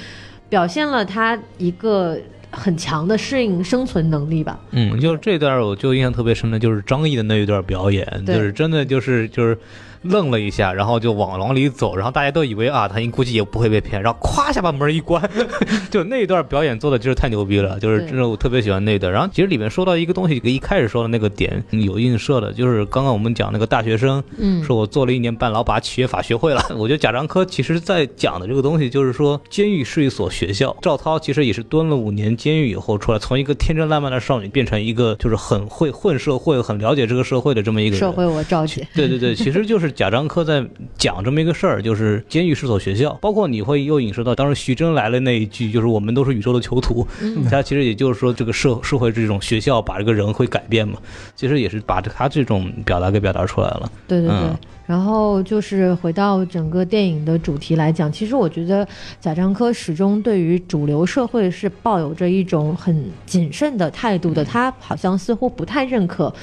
[0.48, 2.18] 表现了他一个
[2.50, 4.58] 很强的适应生存能力吧。
[4.70, 9.58] 嗯，就是这段我就印象特别深的，就是张译的那一段表演，就是真的就是就是
[10.02, 15.22] 愣了一下，然后就往往里走，然后大家都以为啊，他应估计也不会被骗，然后咵一下把门一关，
[15.90, 19.12] 就那一段表演做的就是太牛逼了，就是真的我特别喜欢那一段。
[19.12, 26.62] 然后其实里面说到一个东西，一开始说的那个点嗯有映射的，就是刚刚我们讲那个大学生，嗯，说我做了一年半，老把企业法学会了。
[26.76, 30.76] 我觉得贾樟柯其实在讲的这个东西，就是说监狱是一所学校。
[30.80, 38.00] 赵涛其实也是蹲了五年监狱以后出来，从一个天真烂漫的少女变成一个就是很会混社会、很了解这个社会的这么一个人。
[38.00, 40.64] 社会我赵姐， 对对对，其实就是贾樟柯在
[40.96, 50.98] 讲这么一个事儿，就是监狱是所学校，包括你会又引申到当时徐峥来了那一句，就是我们都是宇宙的囚徒，嗯他其实也就是说这个社社会这种学校把这个人会改变嘛，
[51.34, 53.90] 其实也是把他这种表达给表达出来了。
[54.06, 54.36] 对对对。
[54.36, 54.56] 嗯
[54.88, 58.88] 然后就是回到整个电影的主题来讲，其实我觉得
[59.20, 66.34] 贾樟柯始终对于主流社会是抱有着一种很谨慎的态度的，他好像似乎不太认可。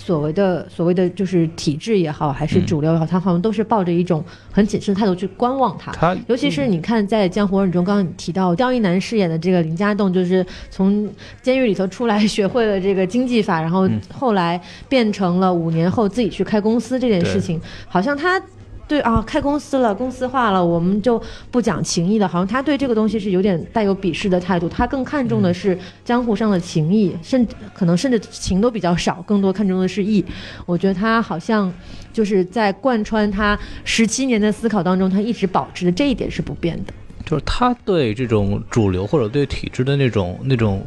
[0.00, 5.90] 所谓的所谓的就是体制也好，还是嗯主流也好，他好像都是抱着一种很谨慎的态度去观望它。
[5.90, 11.10] 他尤其是你看，在《江湖儿女》中，刚刚你提到刁亦男饰演的这个林家栋，就是从
[11.42, 18.40] 监狱里头出来，学会了这个经济法，然后嗯后来变成了五年后自己去开公司这件事情，好像他。
[18.88, 22.26] 对啊，开公司了，公司化了，我们就不讲情义的。
[22.26, 30.24] 好像他对这个东西是有点带有鄙视的态度，他更看重的是江湖上的情义，甚至可能甚至情都比较少，更多看重的是义。
[30.64, 31.70] 我觉得他好像
[32.14, 36.94] 就是在贯穿他十七年的思考当中，他一直保持的这一点是不变的。
[37.26, 40.82] 就是他对这种主流或者对体制的那种那种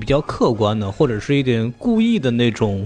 [0.00, 2.84] 比较客观的，或者是一点故意的那种，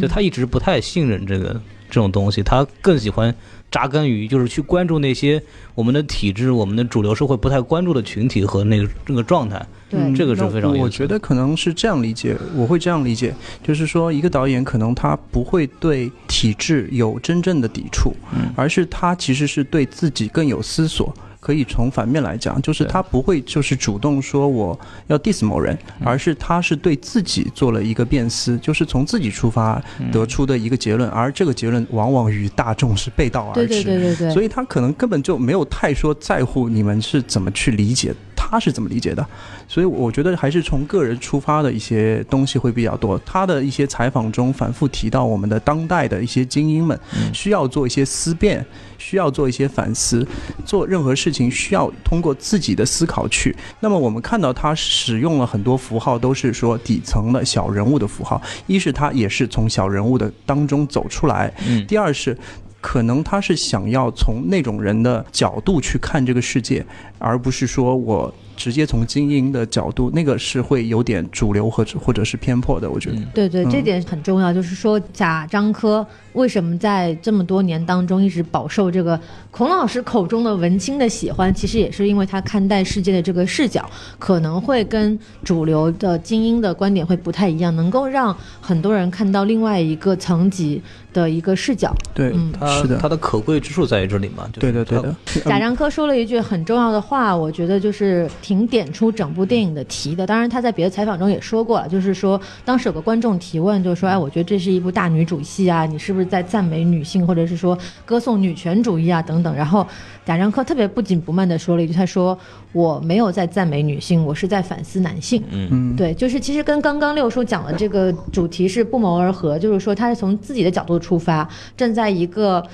[0.00, 1.60] 就他一直不太信任这个
[1.92, 3.34] 这种东西，他更喜欢
[3.70, 5.40] 扎根于就是去关注那些
[5.74, 9.64] 我们的体制、我们的主流社会不太关注的群体和那个那个状态。
[9.90, 21.14] 对，嗯这个是非常有意思那我觉得可能是这样理解，我会这样理解，就是说一个导演可能他不会对体制有真正的抵触，嗯而是他其实是对自己更有思索。
[21.42, 24.78] 可以从反面来讲，就是他不会就是主动说我
[25.08, 26.06] 要 diss 某人，嗯。
[26.06, 33.82] 而是他是对自己做了一个辨思，就是从自己出发嗯得出的一个结论，而这个结论往往与大众是背道而对驰。
[33.82, 38.14] 对对对对，所以他可能根本就没有太说在乎你们是怎么去理解，
[38.50, 39.24] 他是怎么理解的。
[39.68, 43.16] 所以我觉得还是从个人出发的一些东西会比较多。
[43.24, 46.98] 他的一些采访中反复提到我们的当代的一些精英们
[47.32, 48.64] 需要做一些思辨，
[48.98, 50.26] 需要做一些反思，
[50.66, 53.56] 做任何事情需要通过自己的思考去。
[53.80, 62.36] 那么我们看到他使用了很多符号，都是说底层的小人物的符号，一是他也是从小人物的当中走出来，嗯第二是。
[62.82, 66.84] 可能他是想要从那种人的角度去看这个世界，
[67.18, 72.90] 而不是说我直接从精英的角度，那个是会有点主流或者或者是偏颇的。
[72.90, 74.52] 我觉得，嗯对对，嗯这点很重要。
[74.52, 79.18] 就是说，贾樟柯为什么在这么多年当中一直饱受这个
[79.50, 81.52] 孔老师口中的文青的喜欢？
[81.52, 90.80] 其实也是因为他看待世界的这个视角可能会跟主流的精英的观点会不太一样，能够让很多人看到另外一个层级
[91.12, 91.94] 的一个视角。
[92.14, 94.48] 对，嗯他是的他的可贵之处在于这里嘛？
[94.52, 95.14] 就是对的，对的。
[95.44, 100.26] 贾樟柯说了一句很重要的话，我觉得就是挺点出整部电影的题的。
[100.26, 109.54] 当然，他在别的采访中也说过了，就是说当时有个观众提问，就是说，哎，我觉得这是一部大女主戏啊，你是不是在赞美女性，或者是说歌颂女权主义啊等等。
[109.54, 109.86] 然后
[110.24, 112.38] 贾樟柯特别不紧不慢地说了一句，他说
[112.72, 115.42] 我没有在赞美女性，我是在反思男性。
[115.50, 122.64] 嗯，对，就是其实跟刚刚六叔讲的这个主题是不谋而合，就是说他是从自己的角度出发，站在一个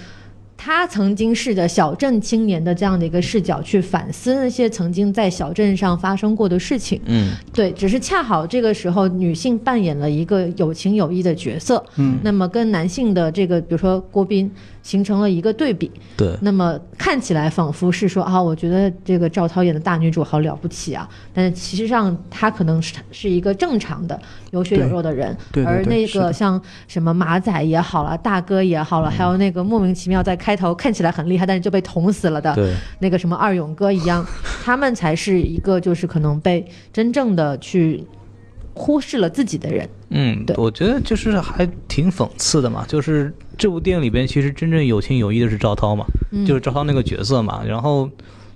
[0.60, 7.00] 他曾经是的小镇青年的这样的一个视角去反思那些曾经在小镇上发生过的事情。
[7.06, 7.30] 嗯。
[7.54, 14.50] 对，只是恰好这个时候女性扮演了一个有情有义的角色，嗯，那么跟男性的这个，比如说郭斌
[14.88, 15.90] 形成了一个对比。
[16.16, 16.34] 对。
[16.40, 24.18] 那么看起来仿佛是说啊，我觉得这个赵涛演的大女主好了不起啊，但是其实上她可能是是一个正常的
[24.52, 32.56] 有血有肉的人，对对而那个像什么马仔也好了，大哥也好了，还有那个莫名其妙在开头看起来很厉害，但是就被捅死了的，
[33.00, 34.24] 那个什么二勇哥一样，
[34.64, 38.02] 他们才是一个就是可能被真正的去
[38.78, 39.88] 忽视了自己的人。
[40.10, 48.08] 嗯对，我觉得就是还挺讽刺的嘛，就是这部电影里边其实真正有情有义的是赵涛嘛，嗯就是赵涛那个角色嘛，然后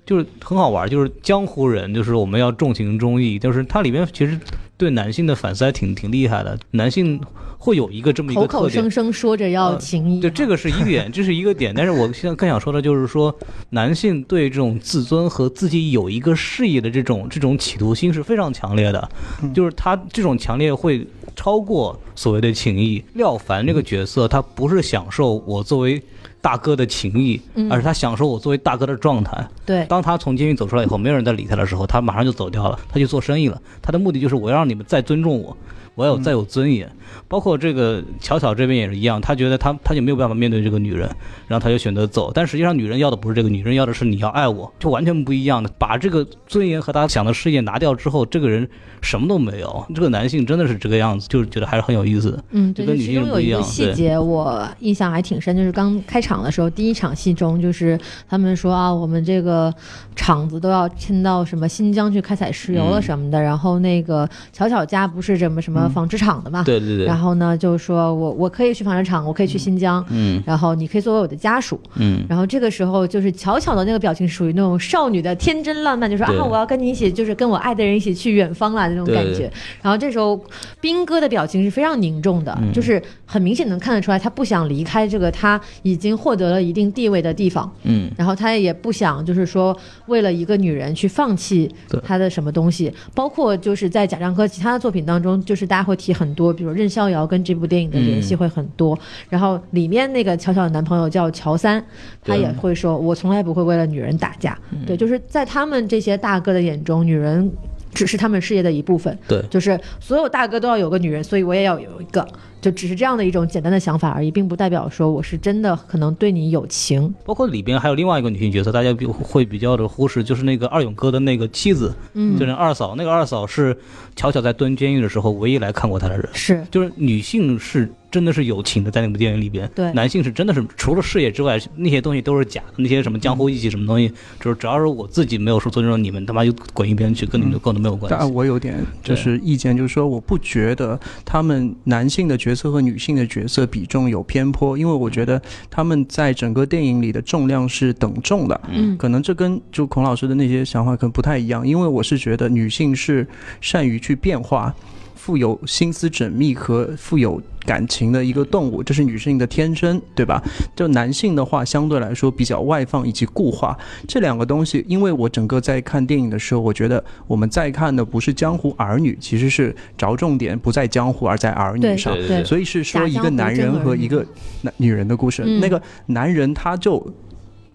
[0.07, 4.39] 就是很好玩，就是江湖人，就是我们要重情重义，就是它里面其实
[4.83, 6.59] 对男性的反思还挺挺厉害的。
[6.73, 7.21] 男性
[7.57, 11.73] 会有一个这么一口个特点口声，声说着要呃情谊，对，这个是一点，这是一个点。
[11.73, 13.33] 但是我现在更想说的就是说，
[13.71, 19.09] 男性对这种自尊和自己有一个事业的这种这种企图心是非常强烈的，
[19.55, 23.01] 就是他这种强烈会超过所谓的情谊。
[23.15, 26.03] 廖凡这个角色，他不是享受我作为
[26.43, 29.49] 大哥的情谊，嗯而是他享受我作为大哥的状态。
[29.65, 33.59] 对，当他从监狱走出来以后，没有人再理他的时候，他马上就走掉了，他去做生意了。
[33.81, 35.57] 他的目的就是我要让你们再尊重我，
[35.95, 36.91] 我要有再有尊严。
[37.29, 41.09] 包括这个巧巧这边也是一样，他觉得他他就没有办法面对这个女人，
[41.47, 42.31] 然后他就选择走。
[42.33, 45.71] 但实际上，女人要的不是这个，女人要的是你要爱我，就完全不一样的。
[45.79, 48.67] 把这个尊严和他想的事业拿掉之后，这个人
[49.03, 49.85] 什么都没有。
[49.95, 52.45] 这个男性真的是这个样子，就是觉得还是很有意思的。
[52.51, 59.73] 嗯，对，其中有一个性不一样细节我印象还挺深，就是刚开场的时候，第一场戏中，就是他们说啊，我们这个
[60.17, 67.07] 厂子都要迁到什么新疆去开采石油了嗯什么的，然后那个巧巧家不是什么什么纺织厂的嘛，对对对。
[67.07, 79.51] 然，后呢就是说我我可以去纺织厂，我可以去新疆，嗯然后你可以作为我的家属，嗯，然后这个时候就是巧巧的那个表情属于那种少女的天真烂漫，就说啊，我要跟你一起，就是跟我爱的人一起去远方啦那种感觉。
[79.81, 80.41] 然后这时候
[80.81, 82.73] 斌哥的表情是非常凝重的，嗯。
[82.73, 87.71] 就是很明显能看得出来，他不想离开这个他已经获得了一定地位的地方。
[87.83, 88.11] 嗯。
[88.17, 92.01] 然后他也不想，就是说为了一个女人去放弃对。
[92.05, 98.99] 他的什么东西，包括就是在贾樟柯其他的作品当中，就是大家会提很多，比如任逍遥跟这部电影的联系会很多。
[99.31, 101.83] 然后里面那个巧巧的男朋友叫乔三，
[102.23, 104.55] 他也会说，我从来不会为了女人打架。
[104.87, 107.51] 对，就是在他们这些大哥的眼中，女人
[107.93, 109.17] 只是他们事业的一部分。
[109.29, 109.43] 对。
[109.51, 112.27] 就是所有大哥都要有个女人，所以我也要有一个，
[112.61, 117.13] 就只是这样的一种简单的想法而已，并不代表说我是真的可能对你有情。
[117.25, 122.95] 包括里边还有另外一个女性角色，大家比会比较的忽视，就是那个二勇哥的那个妻子，嗯就是二嫂。
[122.97, 123.77] 那个二嫂是
[124.17, 126.29] 巧巧在蹲监狱的时候唯一来看过他的人。
[126.33, 138.33] 是，就是女性是真的是有情的，在那部电影里边，对男性是真的是除了事业之外，那些东西都是假的，那些什么江湖义气什么东西，就是只要是我自己没有说尊重你们，他妈就滚一边去，跟你们跟我都没有关系但。
[138.33, 148.61] 我有点就是意见，就是说我不觉得他们男性的角色和女性的角色比重有偏颇，因为我觉得他们在整个电影里的重量是等重的。
[148.71, 153.27] 嗯可能这跟就孔老师的那些想法可能不太一样，因为我是觉得女性是
[153.63, 154.75] 善于去变化。
[155.15, 160.43] 富有心思缜密和富有感情的一个动物，这是女性的天生，对吧？
[160.75, 172.15] 就男性的话，相对来说比较外放以及固化，这两个东西，因为我整个在看电影的时候，我觉得我们在看的不是江湖儿女，其实是着重点不在江湖，而在儿女上。
[172.15, 174.25] 对对，所以是说一个男人和一个
[174.63, 175.43] 男女人的故事。
[175.47, 177.05] 嗯那个男人他就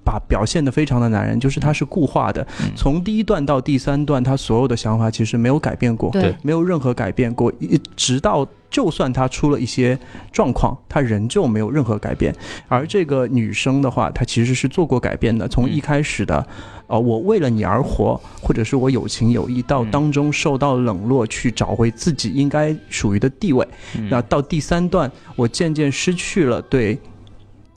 [0.08, 8.48] 把表现的非常的男人，就是他是固化的，嗯从第一段到第三段，他所有的想法其实没有改变过，对没有任何改变过，一直到。
[8.70, 9.98] 就算他出了一些
[10.30, 12.36] 状况，他仍旧没有任何改变。
[12.68, 15.48] 而这个女生的话，她其实是做过改变的。
[15.48, 16.46] 从一开始的，
[16.88, 23.66] 呃，我为了你而活，或者是我有情有义，到嗯当中受到冷落，去找回自己应该属于的地位。
[23.98, 27.00] 嗯那到第三段，我渐渐失去了对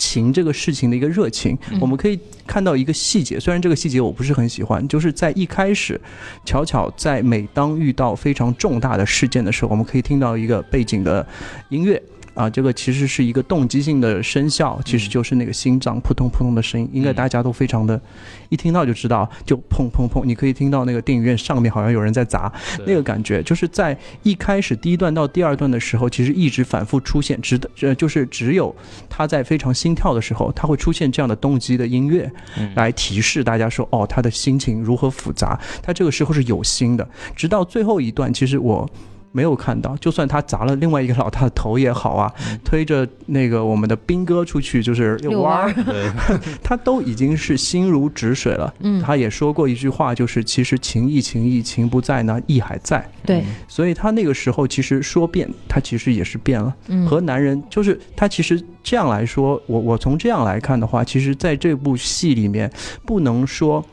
[0.01, 1.57] 情这个事情的一个热情。
[1.79, 6.01] 我们可以看到一个细节，虽然这个细节我不是很喜欢，就是在一开始，
[6.47, 11.25] 巧巧在每当遇到非常重大的事件的时候，我们可以听到一个背景的
[11.69, 12.03] 音乐。
[12.41, 18.01] 啊，这个其实是一个动机性的声效，其实就是那个心脏扑通扑通的声音，应该大家都非常的，
[18.49, 22.51] 一听到就知道，就砰砰砰，你可以听到那个电影院上面好像有人在砸，
[22.87, 28.75] 那个感觉，就是在一开始第一段到第二段的时候，其实一直反复出现，直呃就是只有
[29.11, 32.33] 他在非常心跳的时候，他会出现这样的动机的音乐，
[32.75, 37.07] 来提示大家说，哦，他的心情如何复杂，他这个时候是有心的。
[37.37, 38.89] 直到最后一段，其实我。
[39.33, 42.33] 没有看到，就算他砸了另外一个老大的头也好啊，
[42.65, 45.75] 推着那个我们的兵哥出去就是遛弯儿，
[46.63, 48.73] 他都已经是心如止水了。
[48.81, 53.09] 嗯他也说过一句话，就是其实情义情义情不在呢，义还在。
[53.25, 56.75] 对，所以他那个时候其实说变，他其实也是变了。
[56.89, 62.71] 嗯和男人就是他其实这样来说，我我从这样来看的话，其实在这部戏里面
[63.07, 63.85] 不能说。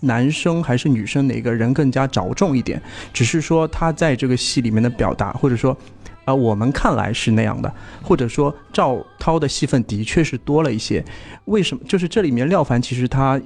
[0.00, 2.80] 男生还是女生哪个人更加着重一点？
[3.12, 5.76] 只是说他在这个戏里面的表达，或者说，
[6.24, 11.04] 啊、我们看来是那样的，或者说赵涛的戏份的确是多了一些。
[11.46, 11.82] 为什么？
[11.88, 13.40] 就是这里面廖凡其实他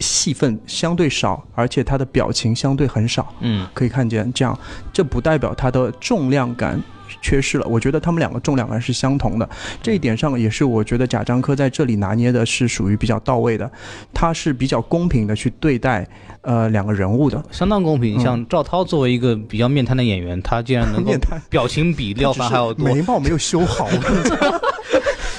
[0.00, 3.32] 戏份相对少，而且他的表情相对很少。
[3.40, 4.58] 嗯，可以看见，这样
[4.92, 6.82] 这不代表他的重量感
[7.20, 7.66] 缺失了。
[7.66, 9.48] 我觉得他们两个重量感是相同的，
[9.82, 13.70] 这一点上也是我觉得贾樟柯在这里拿捏的是属于比较到位的，
[14.14, 16.06] 他是比较公平的去对待
[16.42, 17.42] 呃两个人物的。
[17.50, 18.16] 相当公平。
[18.18, 21.12] 嗯像赵涛作为一个比较面瘫的演员，他竟然能够
[21.50, 22.86] 表情比廖凡还要多。
[22.88, 23.86] 眉毛没有修好，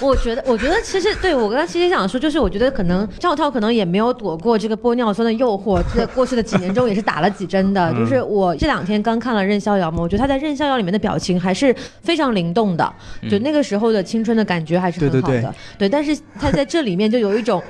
[0.02, 7.94] 我觉得，我觉得其实对我刚刚其实想说，就是我觉得可能赵涛可能也没有躲过这个玻尿酸的诱惑，在过去的几年中也是打了几针的。
[7.94, 12.94] 就是我这两天刚看了《任逍遥》嘛，我觉得他在《任逍遥》里面的表情还是非常灵动的，
[13.30, 15.34] 就那个时候的青春的感觉还是很好的。
[15.34, 17.62] 对对对但是他在这里面就有一种。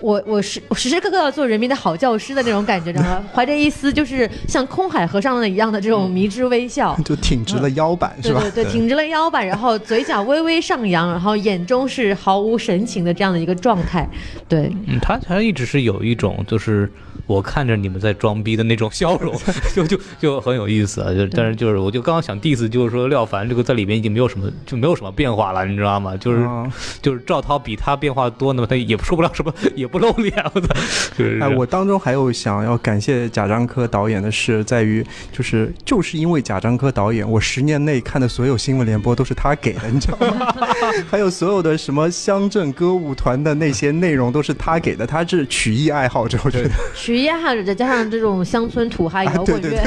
[0.00, 3.24] 我我时我时时刻刻要做人民的好教师的那种感觉，知道吗？
[3.34, 8.40] 怀着一丝就是像空海和尚的一样的这种迷之微笑， 就挺直了腰板是吧？
[8.40, 14.08] 对对对，挺直了腰板，然后嘴角微微上扬，然后眼中是毫无神情的这样的一个状态。
[14.48, 16.90] 对，嗯，他他一直是有一种就是
[17.26, 19.34] 我看着你们在装逼的那种笑容，
[19.74, 21.12] 就就就很有意思啊。
[21.12, 26.16] 就但是就是我就刚刚想 diss，就是说廖凡这个在里面已经没有什么就没有什么变化了，你知道吗？
[26.16, 30.68] 就是、啊 就是赵涛比他变化多，那么他也说不了什么，也不露脸，我操！
[31.16, 40.54] 就是哎，我当中还有想要感谢贾樟柯导演的是，在于就是就是因为贾樟柯导演，我十年内看的所有新闻联播都是他给的，你知道吗？
[41.10, 46.70] 还有所有的什么乡镇歌舞团的那些内容都是他给的，他是曲艺爱好者，我觉得。
[47.06, 49.80] 曲艺爱好者再加上这种乡村土嗨摇滚乐，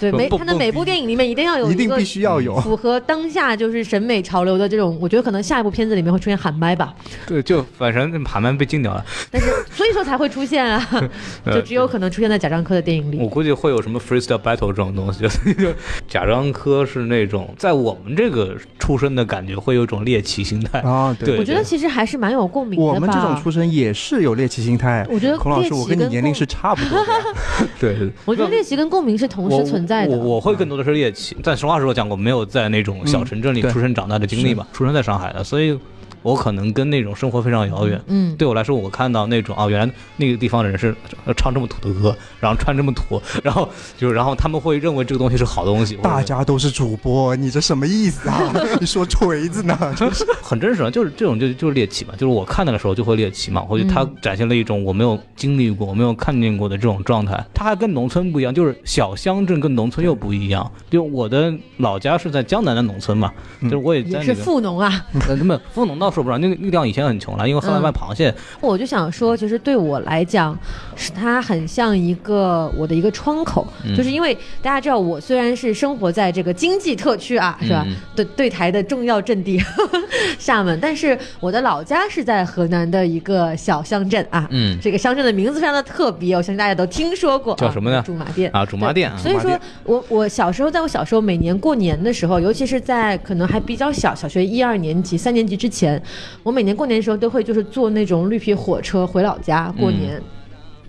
[0.00, 2.58] 对每 他的每部电影里面一定要有一个一定必须要有。
[2.62, 6.92] 符合当下就是审美潮流的这种，我觉得可能下一部片子里面会出现喊麦吧，
[7.28, 9.04] 对，就反正喊麦被禁掉了。
[9.30, 11.08] 但是所以说才会出现啊，
[11.46, 13.28] 就只有可能出现在贾樟柯的电影里我。
[13.28, 15.20] 估计会有什么 freestyle battle 这种东西，
[15.54, 15.72] 就
[16.08, 20.80] 贾樟柯是那种在我们这个出身的感觉，会有一种猎奇心态。
[20.80, 22.92] 啊，对我觉得其实还是蛮有共鸣的吧。
[22.94, 25.06] 我们这种出身也是有猎奇心态。
[25.08, 27.12] 我觉得孔老师，我猎奇跟你年龄是差不多的。
[27.80, 30.16] 对对，我觉得猎奇跟共鸣是同时存在的。
[30.16, 35.78] 我我会更多的是猎奇，但实话实说讲，我没有在那种小城镇里出生长大的经历吧，出生在上海的，所以
[36.24, 38.00] 我可能跟那种生活非常遥远。
[38.06, 40.96] 嗯，对我来说，我看到那种啊，原来那个地方的人是
[41.26, 43.68] 呃唱这么土的歌，然后穿这么土， 然后
[43.98, 48.50] 就然后他们会认为这个东西是好东西，大家都是主播，你这什么意思啊？
[48.80, 49.78] 你说锤子呢？
[49.96, 57.44] 真 是很真实啊，就是这种就就是猎奇嘛，就是我看到的时候就会猎奇嘛，我觉得他展现了一种我没有经历过、我没有看见过的这种状态。
[57.52, 60.70] 它还跟农村不一样，就是小乡镇跟农村又不一样。
[60.88, 63.30] 就我的老家是在江南的农村嘛，
[63.62, 64.44] 就是我也在也是那个。
[64.44, 65.06] 富农啊。
[65.28, 70.56] 呃，那么富农倒说不上，那个那个地方以前很穷了，因为后来卖螃蟹，我就想说，其实对我来讲，
[70.94, 73.94] 是它很像一个我的一个窗口，嗯。
[73.96, 77.84] 就是因为大家知道，我虽然是生活在这个经济特区啊，是吧？
[77.86, 79.60] 嗯对对台的重要阵地
[80.38, 84.46] 厦门，但是我的老家是在河南的一个小乡镇啊。
[84.50, 84.78] 嗯。
[84.80, 88.02] 这个乡镇的名字非常的特别，我相信大家都听说过、啊，叫什么呢？
[88.06, 88.50] 驻马店。
[88.52, 96.00] 啊，驻马店啊，所以说我我小时候，在我小时候每年过年的时候，尤其是在可能还比较小，小学一二年级、三年级之前，
[96.42, 100.20] 我每年过年的时候都会就是坐那种绿皮火车回老家过年。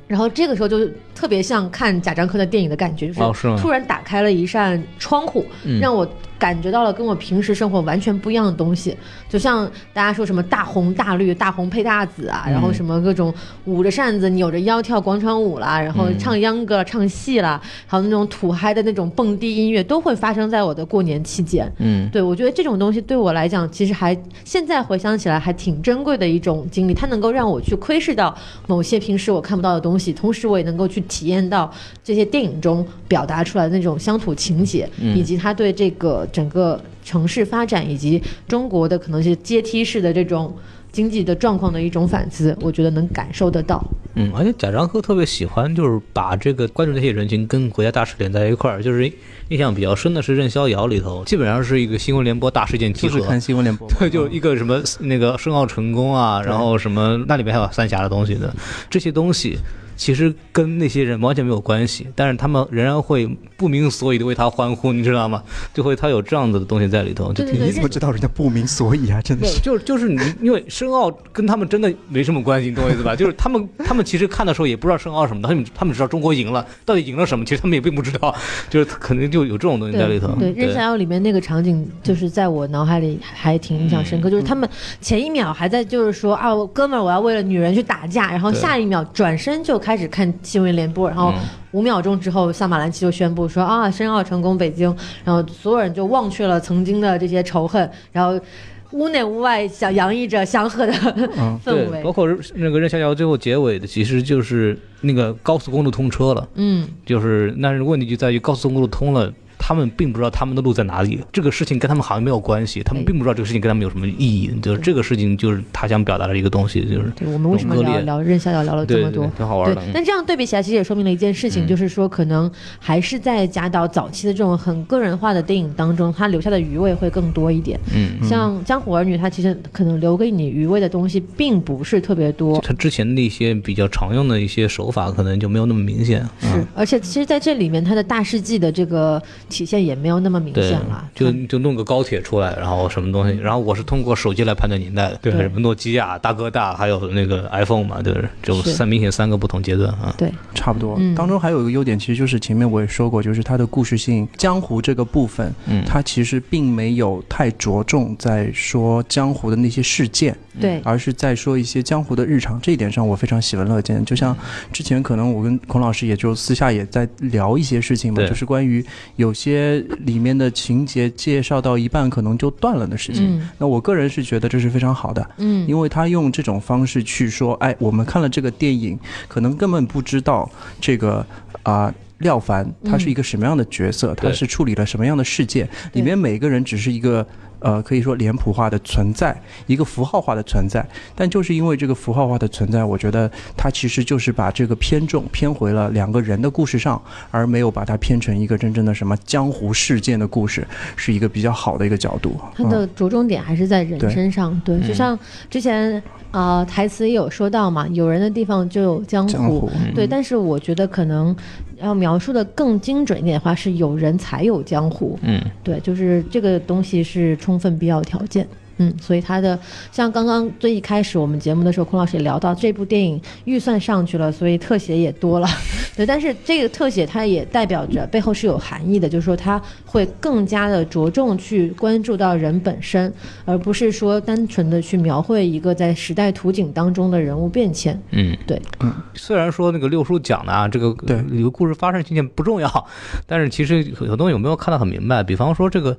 [0.08, 6.08] 然后这个时候就特别像看贾樟柯的电影的感觉，就是突然打开了一扇窗户，嗯让我
[6.38, 8.96] 感觉到了跟我平时生活完全不一样的东西。
[9.30, 13.34] 就像大家说什么大红大绿、大红配大紫啊，然后什么各种
[13.66, 21.72] 捂着扇子、扭着腰跳广场舞啦，然后唱秧歌、唱戏啦，还有那种土嗨的那种蹦迪音乐，都会发生在我的过年期间。
[21.80, 28.36] 嗯，对，我觉得这种东西对我来讲，其实还现在回想起来还挺珍贵的一种经历，它能够让我去窥视到
[28.68, 31.72] 某些平时我看不到的东西，同时我也能够去体验到
[32.04, 40.56] 这些电影中表达出来的那种乡土情节，以及他对这个整个城市发展以及中国的可能是阶梯式的这种
[40.92, 43.84] 经济的状况的一种反思，我觉得能感受得到。
[44.18, 48.82] 嗯，而且贾樟柯特别喜欢，就是把这个关注这些人群跟国家大事连在一块儿。
[48.82, 49.12] 就是
[49.50, 53.18] 印象比较深的是《任逍遥》里头，基本上是一个新闻联播大事件集合。
[53.18, 53.86] 就是看新闻联播。
[54.00, 58.56] 对，就一个什么那个申奥成功啊，然后什么那里面还有三峡的东西的，
[58.90, 59.58] 这些东西
[59.96, 63.28] 其实跟那些人完全没有关系，但是他们仍然会
[63.58, 65.42] 不明所以的为他欢呼，你知道吗？
[65.74, 69.22] 就会他有这样子的东西在里头，就对对对你怎么知道人家不明所以啊？
[69.22, 69.60] 真的，是。
[69.62, 73.16] 就就是你，因为申奥跟他们真的没什么关系，你懂我意思吧？
[73.18, 78.34] 就是他们他们其实看的时候也不知道申奥什么的，他们他们知道中国赢了，到底赢了什么，其实他们也并不知道，
[78.70, 80.28] 就是肯定就有这种东西在里头。
[80.40, 84.30] 对，《任逍遥》里面那个场景，就是在我脑海里还挺印象深嗯刻。
[84.30, 84.70] 就是他们
[85.00, 91.40] 前一秒还在就是说啊，我哥们儿，我要为了女人去打架，然后下一秒转身就开始看新闻联播，然后嗯
[91.74, 94.90] 五秒钟之后，萨马兰奇就宣布说啊，申奥成功北京，
[95.24, 98.44] 然后所有人就忘却了曾经的这些仇恨，然后。
[98.92, 100.94] 屋内屋外想洋溢着祥和的
[101.38, 102.14] 嗯氛对，围包。
[102.14, 109.34] 括那个任逍遥最后结尾的，其实就是那个高速公路通车了，嗯，就是但是问题就在于高速公路通了。
[109.58, 119.26] 他们并不知道他们的路在哪里，这个事情跟他们好像没有关系，他们并不知道这个事情跟他们有什么意义，就是这个事情就是他想表达的一个东西，就是对，我们为什么聊聊任逍遥聊了这么多？
[119.38, 119.82] 挺好玩的。
[119.82, 127.80] 嗯但这样对比起来，其实也说明了一件事情，嗯就是说可能还是在贾导早期的这种很个人化的电影当中，他留下的余味会更多一点。
[127.96, 132.60] 嗯，像《江湖儿女》，它其实可能留给你余味的东西并不是特别多。
[132.62, 136.22] 他之前的一些比较常用的一些手法，可能就没有那么明显。
[136.40, 148.30] 是嗯，而且其实在这里面，他的大世纪的这个体现也没有那么明显了。，就就弄个高铁出来，然后什么东西，然后我是通过手机来判断年代的，对，什么诺基亚、大哥大，还有那个 iPhone 嘛，对是？
[148.44, 150.14] 就三明显三个不同阶段啊。
[150.18, 151.16] 对，差不多嗯。
[151.16, 162.60] 当中还有一个优点，其实就是前面我也说过，就是它的故事性，江湖这个部分，嗯，它其实并没有太着重在说江湖的那些事件，对，而是在说一些江湖的日常。
[162.62, 164.04] 这一点上我非常喜闻乐见。
[164.06, 164.36] 就像
[164.72, 168.84] 之前可能我跟孔老师也就私下也在聊一些事情嘛，就是关于
[169.16, 173.38] 有些里面的情节介绍到一半可能就断了的事情。
[173.38, 181.24] 嗯那我个人是觉得这是非常好的，嗯，因为他用这种方式去说，哎，我们看了这个电影，可能根本不知道这个
[181.64, 181.94] 啊。
[182.20, 184.16] 廖凡他是一个什么样的角色？
[184.16, 185.68] 他是处理了什么样的事件？
[185.92, 187.28] 里面每个人只是一个
[187.66, 189.36] 呃，可以说脸谱化的存在，
[189.66, 190.86] 一个符号化的存在。
[191.16, 197.02] 但就是因为这个符号化的存在，我觉得它其实就是把这个偏重偏回了两个人的故事上，
[197.32, 202.40] 而没有把它偏成一个真正的什么江湖事件的故事，是一个比较好的一个角度。
[202.56, 204.62] 它的着重点还是在人身上。
[204.64, 205.96] 对，就嗯像之前
[206.30, 209.34] 啊、呃台词也有说到嘛，有人的地方就有江湖。
[209.34, 211.36] 江湖，对，但是我觉得可能
[211.82, 215.18] 要描述的更精准一点的话，是有人才有江湖。
[215.22, 218.48] 嗯，对，就是这个东西是充分必要条件。
[218.78, 219.58] 嗯，所以他的
[219.92, 225.48] 像刚刚最一开始我们节目的时候，孔老师也聊到这部电影预算上去了，所以特写也多了。
[225.96, 233.14] 对，但是这个特写它也代表着背后是有含义的，就是说它会更加的着重去关注到人本身，
[233.46, 237.98] 而不是说单纯的去描绘一个在时代图景当中的人物变迁。
[238.12, 242.88] 嗯，对，嗯虽然说那个六叔讲的啊，这个对有个故事发生情节不重要，
[243.26, 245.24] 但是其实很多东西有没有看得很明白？
[245.24, 245.98] 比方说这个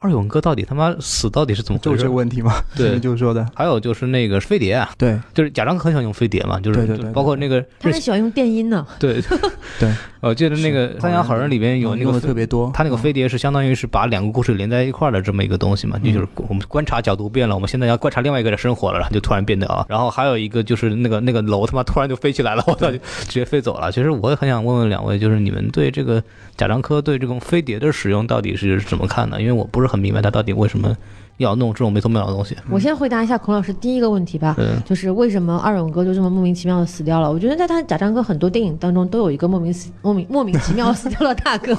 [0.00, 1.90] 二勇哥到底他妈死到底是怎么回事？
[1.90, 2.98] 就是这个问题吗，对。
[3.00, 5.18] 就是说的，还有就是那个飞碟啊，对。
[5.34, 8.86] 就是贾樟柯很喜欢用飞碟嘛，就是对对对就包括那个他很喜欢用电音呢。
[8.98, 9.20] 对。
[9.78, 22.98] 对，我记得那个《三峡好人》里边有那个特别多，他那个飞碟是相当于是把两个故事连在一块儿的这么一个东西嘛，就是我们观察角度变了，我们现在要观察另外一个人生活了，然后就突然变得啊，然后还有一个就是那个那个楼他妈突然就飞起来了，我操，就
[23.28, 23.92] 直接飞走了。
[23.92, 26.22] 其实我也很想问问两位，就是你们对这个
[26.56, 29.40] 贾樟柯对这种飞碟的使用到底是怎么看的？
[29.40, 30.96] 因为我不是很明白他到底为什么
[31.44, 32.56] 要弄这种没头没脑的东西。
[32.70, 34.54] 我先回答一下孔老师第一个问题吧。
[34.58, 37.30] 嗯就是为什么二勇哥就这么莫名其妙的死掉了？
[37.30, 41.76] 我觉得在他贾樟柯很多电影当中都有一个莫名其莫名莫名其妙死掉了大哥。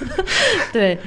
[0.72, 0.98] 对，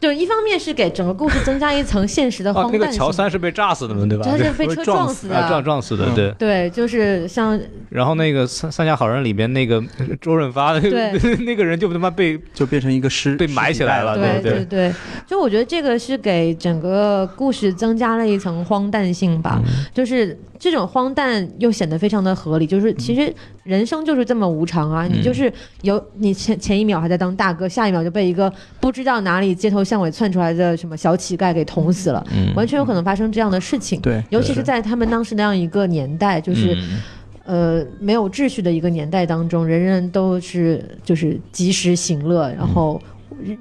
[0.00, 4.24] 就一方面是给整个故事增加一层现实的啊，那个荒诞，乔三是被炸死的嘛，对吧？
[4.28, 5.62] 他是被车撞死的，撞的。
[5.62, 6.32] 撞死的，嗯对。
[6.38, 9.82] 对，就是像然后那个三三峡好人里边那个
[10.20, 11.12] 周润发， 对
[11.44, 14.94] 那个人就他妈被就变成一个尸被埋起来了对对对，
[15.26, 19.84] 就我觉得这个是给整个故事增加了一层荒诞性吧，嗯。
[19.92, 23.34] 就是这种荒诞又显得非常的合理，就是其实
[23.64, 25.18] 人生就是这么无常啊，嗯。
[25.18, 32.54] 你就是有你前前一秒还在当大哥，下一秒就被一个不知道哪里街头巷尾窜出来的什么小乞丐给捅死了，嗯。
[32.54, 34.00] 完全有可能发生这样的事情。
[34.00, 37.00] 对，尤其是在他们当时那样一个年代，就是、嗯。
[37.44, 43.02] 呃没有秩序的一个年代当中，人人都是就是及时行乐，然后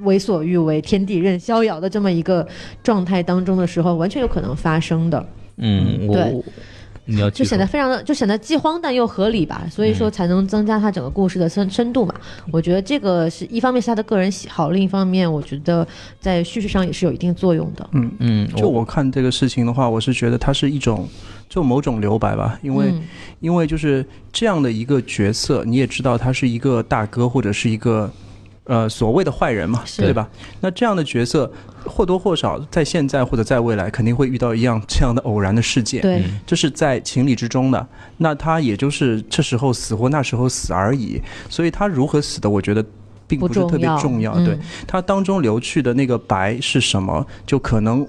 [0.01, 2.47] 为所欲为、天地任逍遥的这么一个
[2.83, 5.25] 状态当中的时候，完全有可能发生的，
[5.57, 6.43] 嗯，我对
[7.05, 12.13] 你要就显得非常的就显得既荒诞又合理吧，所以说才能增加他整个故事的深深度嘛。
[12.51, 15.85] 我觉得这个是一方面是他的个人喜好，另一方面我觉得
[16.19, 17.89] 在叙事上也是有一定作用的。
[17.93, 21.07] 嗯，嗯，就我看这个事情的话，我是觉得它是一种
[21.49, 23.01] 就某种留白吧，因为、嗯
[23.41, 28.07] 因为就是这样的一个角色，你也知道他是一个大哥或者是一个
[28.71, 30.25] 呃所谓的坏人嘛，对吧？
[30.61, 31.51] 那这样的角色
[31.85, 37.85] 或多或少在现在或者在未来肯定会遇到一样这样的偶然的事件，对，嗯这是在情理之中的。
[38.15, 42.85] 那他也就是这时候死或那时候死而已，所以他如何死的，我觉得。
[43.27, 48.05] 并不是特别重要，嗯对他当中流去的那个白是什么，就可能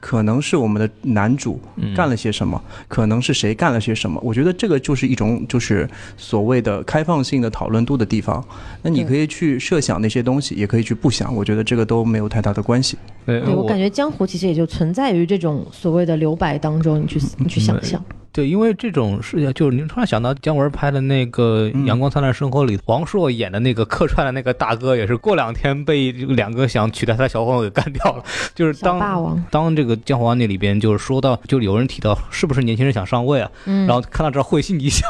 [0.00, 4.20] 可能是我们的男主嗯干了些什么，可能是谁干了些什么。
[4.22, 8.44] 我觉得这个就是一种就是所谓的开放性的讨论度的地方。
[8.82, 11.34] 那你可以去设想那些东西，也可以去不想。
[11.34, 12.96] 我觉得这个都没有太大的关系。
[13.26, 18.02] 对对我感觉江湖其实也就存在于这种所谓的留白当中，你去你去想象。
[18.38, 28.22] 对，因为这种事情，就是您突然想到姜文拍的那个嗯《阳光灿烂生活》里，王朔演的那个客串的那个大哥，也是过两天被两个想取代他的小混混给干掉了。
[28.54, 33.50] 就是当王，当这个《江湖案》那里边，就是说到，就有人提到是不是年轻人想上位啊？
[33.64, 35.04] 嗯，然后看到这儿会心一笑，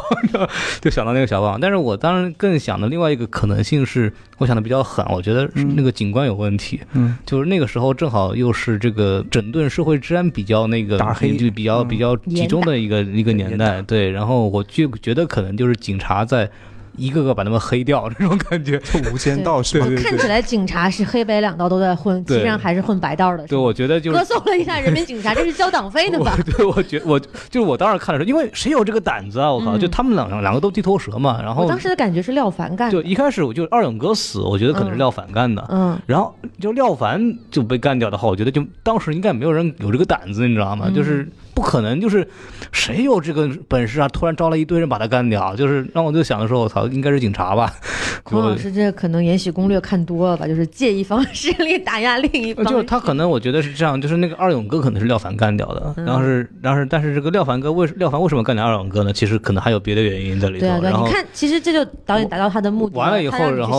[0.80, 1.60] 就想到那个小霸王。
[1.60, 6.80] 但是我当然更想的另外一个可能性是，我想的比较狠，我觉得那个警官有问题。
[6.92, 14.10] 嗯，就是那个时候正好又是这个整顿社会治安比较那个打黑就比较嗯比较集中的一个一个年代，对。
[14.10, 16.50] 然后我就觉得可能就是警察在
[16.98, 18.78] 一个个把他们黑掉这种感觉。
[18.92, 19.86] 就无间道是吧？
[20.02, 23.46] 看起来警察是黑白两道都在混，对实际上还是混白道的。
[23.46, 26.36] 对，我觉得就是歌颂了一下人民警察，这是交党费的吧？
[26.44, 29.52] 对，我觉我就是我当时看的时候，因为谁有这个胆子啊？
[29.52, 31.40] 我靠，嗯就他们两两个都地头蛇嘛。
[31.42, 32.92] 然后我当时的感觉是廖凡干的。
[32.92, 35.64] 就一开始我就二勇哥死，我觉得可能是嗯廖凡干的。
[35.70, 37.20] 嗯，然后就廖凡
[37.50, 40.86] 就被干掉的话，我觉得就当时应该没有人有这个胆子，你知道吗？
[40.88, 41.28] 嗯就是
[41.58, 42.24] 不可能，就是
[42.70, 44.06] 谁有这个本事啊？
[44.06, 47.74] 突然招来一堆人把他干掉，就是让我就想的时候，我操，应该是警察吧？
[48.22, 50.46] 孔老师这可能《延禧攻略》看多了吧？
[50.46, 52.64] 就是借一方势力打压另一方。
[52.66, 59.12] 就是他可能我觉得是这样，就是那个二勇哥可能是廖凡干掉的，嗯然后是，然后是，但是这个廖凡哥为廖凡为什么干掉二勇哥呢？
[59.12, 60.60] 其实可能还有别的原因在里头。
[60.60, 63.78] 对啊，对啊，你看，其实这就导演达到他的目的完了以后，然后。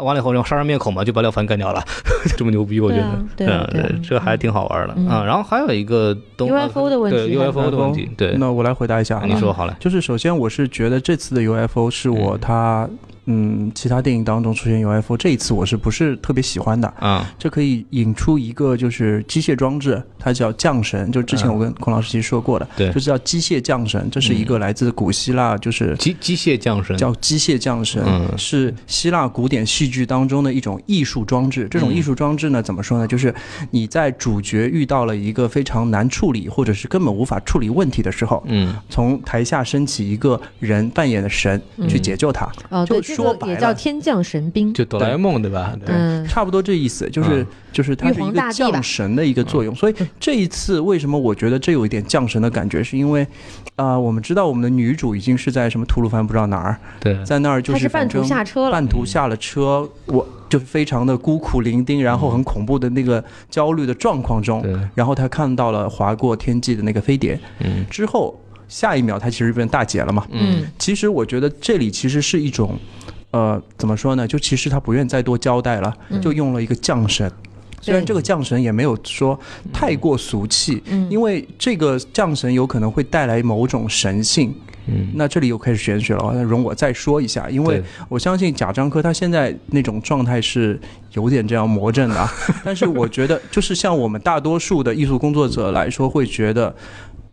[0.00, 1.80] 完了以后，然后杀人灭口嘛，就把廖凡干掉了，
[2.36, 3.04] 这么牛逼，我觉得。
[3.36, 5.22] 对啊对这还挺好玩的嗯啊。
[5.24, 9.22] 然后还有一个东 UFO 的问题对 UFO 的问题，对，那我来回答一下。
[9.26, 9.76] 你说好了。
[9.80, 12.88] 就是首先我是觉得这次的 UFO 是我嗯他
[13.30, 16.88] 嗯其他电影当中出现 UFO，这一次我是不是特别喜欢的？
[16.98, 22.88] 啊，这可以引出一个就是机械装置，它叫降神，就之前我跟孔老师其实说过的，嗯对。
[22.88, 28.36] 就是叫机械降神，这是一个来自古希腊，就是机机械降神，叫机械降神，嗯。
[28.36, 31.68] 是希腊古典戏剧当中的一种艺术装置。
[31.70, 31.94] 这种嗯。
[31.94, 33.06] 艺术装置呢，怎么说呢？
[33.06, 33.32] 就是
[33.70, 44.72] 你在主角遇到了一个非常难处理，或者是根本无法处理问题的时候，嗯，从台下升起一个人扮演的神去解救他，哦，就对，这说白了也叫天降神兵。
[44.72, 45.74] 就哆啦 A 梦对吧？
[45.84, 47.46] 对，嗯，差不多这意思，就是、嗯。
[47.72, 49.72] 就是它是一个降神的一个作用。
[49.76, 53.24] 所以这一次为什么我觉得这有一点降神的感觉，是因为
[53.76, 58.72] 啊、我们知道我们的女主已经是在什么吐鲁番不知道哪儿，对，在那儿就他是半途下车了。
[58.72, 67.86] 半途下了车，我就非常的孤苦伶仃，然后很恐怖的那个焦虑的状况中，对，然后他看到了划过天际的那个飞碟，嗯。
[67.88, 68.36] 之后
[68.70, 70.26] 下一秒他其实变大姐了嘛。
[70.30, 72.78] 嗯其实我觉得这里其实是一种，
[73.32, 74.26] 呃，怎么说呢？
[74.26, 77.30] 就其实他不愿再多交代了，嗯就用了一个降神。
[77.82, 79.38] 虽然这个降神也没有说
[79.72, 84.54] 太过俗气，嗯，因为这个降神有可能会带来某种神性。
[84.86, 90.78] 嗯，那这里又开始玄学了，那容我再说一下，因为我相信贾樟柯他现在那种状态是
[91.12, 92.30] 有点这样魔怔的啊，
[92.64, 96.74] 但是我觉得就是像我们大多数的艺术工作者来说，会觉得。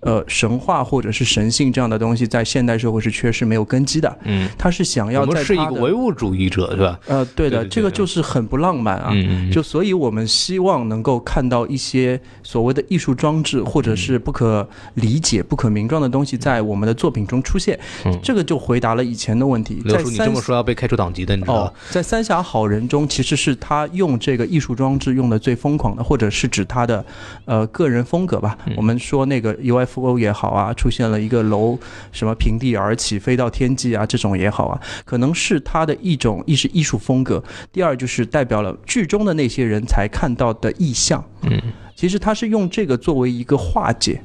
[0.08, 4.18] 呃，神话或者是神性这样的东西，在现代社会是缺失没有根基的。
[4.24, 6.97] 嗯，他是想要我们是一个唯物主义者，对吧？
[7.08, 9.10] 呃，对的，对对对这个就是很不浪漫啊。
[9.12, 17.78] 嗯，就所以，我们希望能够看到一些所谓的艺术装置，或者是不可理解、不可名状的东西在我们的作品中出现。
[18.05, 19.82] 嗯这个就回答了以前的问题。
[19.84, 27.05] 刘叔，你这么说要被开除党籍的，你知道哦？，在《三峡好人》中，其实是他用这个艺术装置用的最疯狂的，或者是指他的
[27.43, 28.58] 呃个人风格吧。
[28.66, 31.78] 嗯我们说那个 UFO 也好啊，出现了一个楼
[32.12, 37.43] 什么平地而起飞到天际啊，这种也好啊，可能是他的一种一是艺术风格。
[37.72, 41.24] 第二就是代表了剧中的那些人才看到的意象。
[41.41, 41.62] 嗯，
[41.95, 44.22] 其实他是用这个作为一个化解。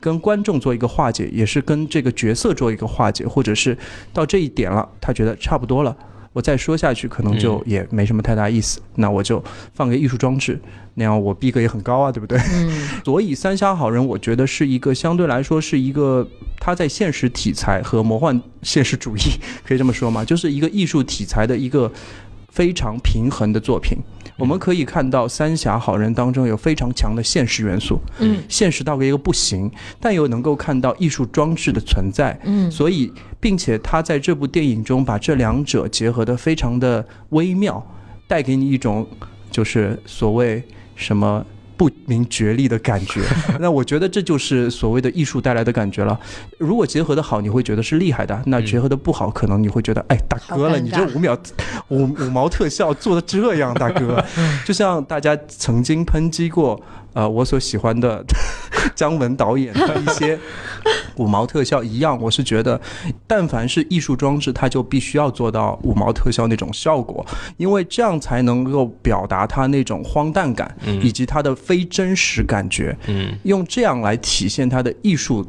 [0.00, 3.74] 跟观众做一个化解，也是跟这个角色做一个化解，或者是
[4.12, 5.96] 到这一点了，他觉得差不多了，
[6.34, 10.60] 我再说下去可能就也没什么太大意思，那我就放个艺术装置，
[10.94, 12.36] 那样我逼格也很高啊，对不对？
[12.52, 12.70] 嗯
[13.02, 16.28] 所以《三峡好人》我觉得是一个相对来说是一个
[16.60, 19.20] 他在现实题材和魔幻现实主义
[19.64, 20.24] 可以这么说吗？
[20.24, 21.90] 就是一个艺术题材的一个
[22.54, 23.98] 非常平衡的作品。
[24.36, 32.38] 我们可以看到《三峡好人》当中有非常强的现实元素，嗯现实到一个不行，但又能够看到艺术装置的存在。
[32.44, 37.84] 嗯所以，并且他在这部电影中把这两者结合的非常的微妙，
[38.26, 39.06] 带给你一种
[39.50, 40.62] 就是所谓
[40.96, 41.44] 什么
[41.76, 43.20] 不明觉厉的感觉。
[43.60, 46.18] 那我觉得这就是所谓的艺术带来的感觉了。
[46.58, 51.36] 如果结合的好，你会觉得是厉害的；那结合的不好，可能你会觉得，哎，大哥了，你这五秒
[51.88, 54.24] 五五毛特效做的这样，大哥，
[54.64, 56.80] 就像大家曾经抨击过。
[57.14, 58.22] 呃，我所喜欢的
[58.94, 60.38] 姜文导演的一些
[61.16, 62.78] 五毛特效一样，我是觉得，
[63.26, 67.24] 但凡是艺术装置，它就必须要做到五毛特效那种效果，
[67.56, 72.96] 因为这样才能够表达它那种荒诞感，以及它的非真实感觉。
[73.06, 75.46] 嗯，用这样来体现它的艺术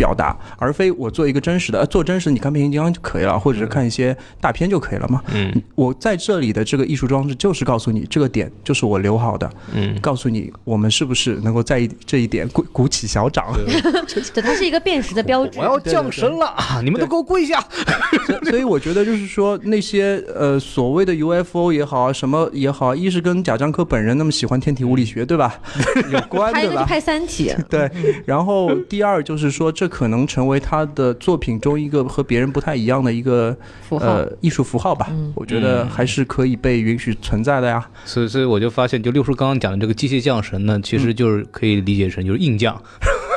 [0.00, 5.22] 表达，而非我做一个真实的，呃，做真实你看变形金刚就可以了，或者是看一些大片就可以了嘛。
[5.34, 13.44] 嗯，我在这里的这个艺术装置就是告诉你这个点就是我留好的，嗯，告诉你我们是不是能够在意这一点鼓鼓起小掌。
[14.34, 15.64] 对，它是一个辨识的标志我。
[15.64, 17.62] 要降神了，啊你们都给我跪下！
[18.48, 25.60] 所以我觉得就是说那些呃所谓的 UFO 也好啊，什么也好啊，一是跟贾樟柯本人那么喜欢天体物理学，对吧？
[26.10, 26.58] 有关对吧？
[26.60, 27.90] 还有一个是拍《三体》，对，
[28.24, 33.54] 然后第二就是说，这可能成为他的作品中一个和别人不太一样的一个
[33.86, 35.12] 符号呃艺术符号吧。
[35.34, 37.86] 我觉得还是可以被允许存在的呀。
[38.06, 42.80] 所以，所以我就发现，就六叔刚刚讲的这个机械降神呢，其实就是可以理解成就是硬降，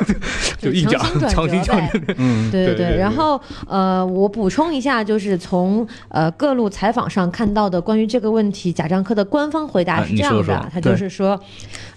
[0.58, 1.80] 就一脚强行，强。
[2.16, 11.38] 嗯，对对对对然后呃，我补充一下，就是从呃各路采访上看到的关于这个问题，贾樟柯的官方回答啊是这样的，你说说他就是说，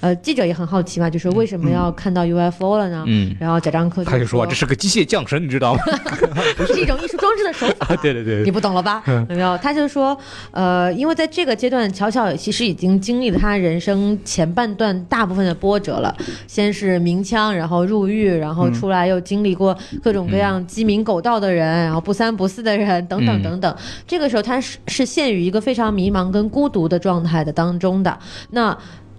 [0.02, 3.04] 呃，记者也很好奇嘛，就说为什么要看到 UFO 了呢？
[3.08, 5.82] 嗯然后贾樟柯他就说说这是个机械降神，你知道吗？
[6.68, 7.96] 是一种艺术装置的手法。
[8.02, 9.02] 对对对你不懂了吧？
[9.30, 9.58] 有没有？
[9.60, 10.18] 他就说，
[10.52, 16.16] 呃，因为在这个阶段，乔乔其实已经经历了他人生前半段大部分的波折了。
[16.48, 23.76] 先是鸣枪，然后入狱，然后出来又经历过各种各样鸡鸣狗盗的人，然后不三不四的人，等等等等。
[24.06, 28.20] 这个时候他是是陷于一个非常迷茫跟孤独的状态的当中的。
[28.52, 28.78] 那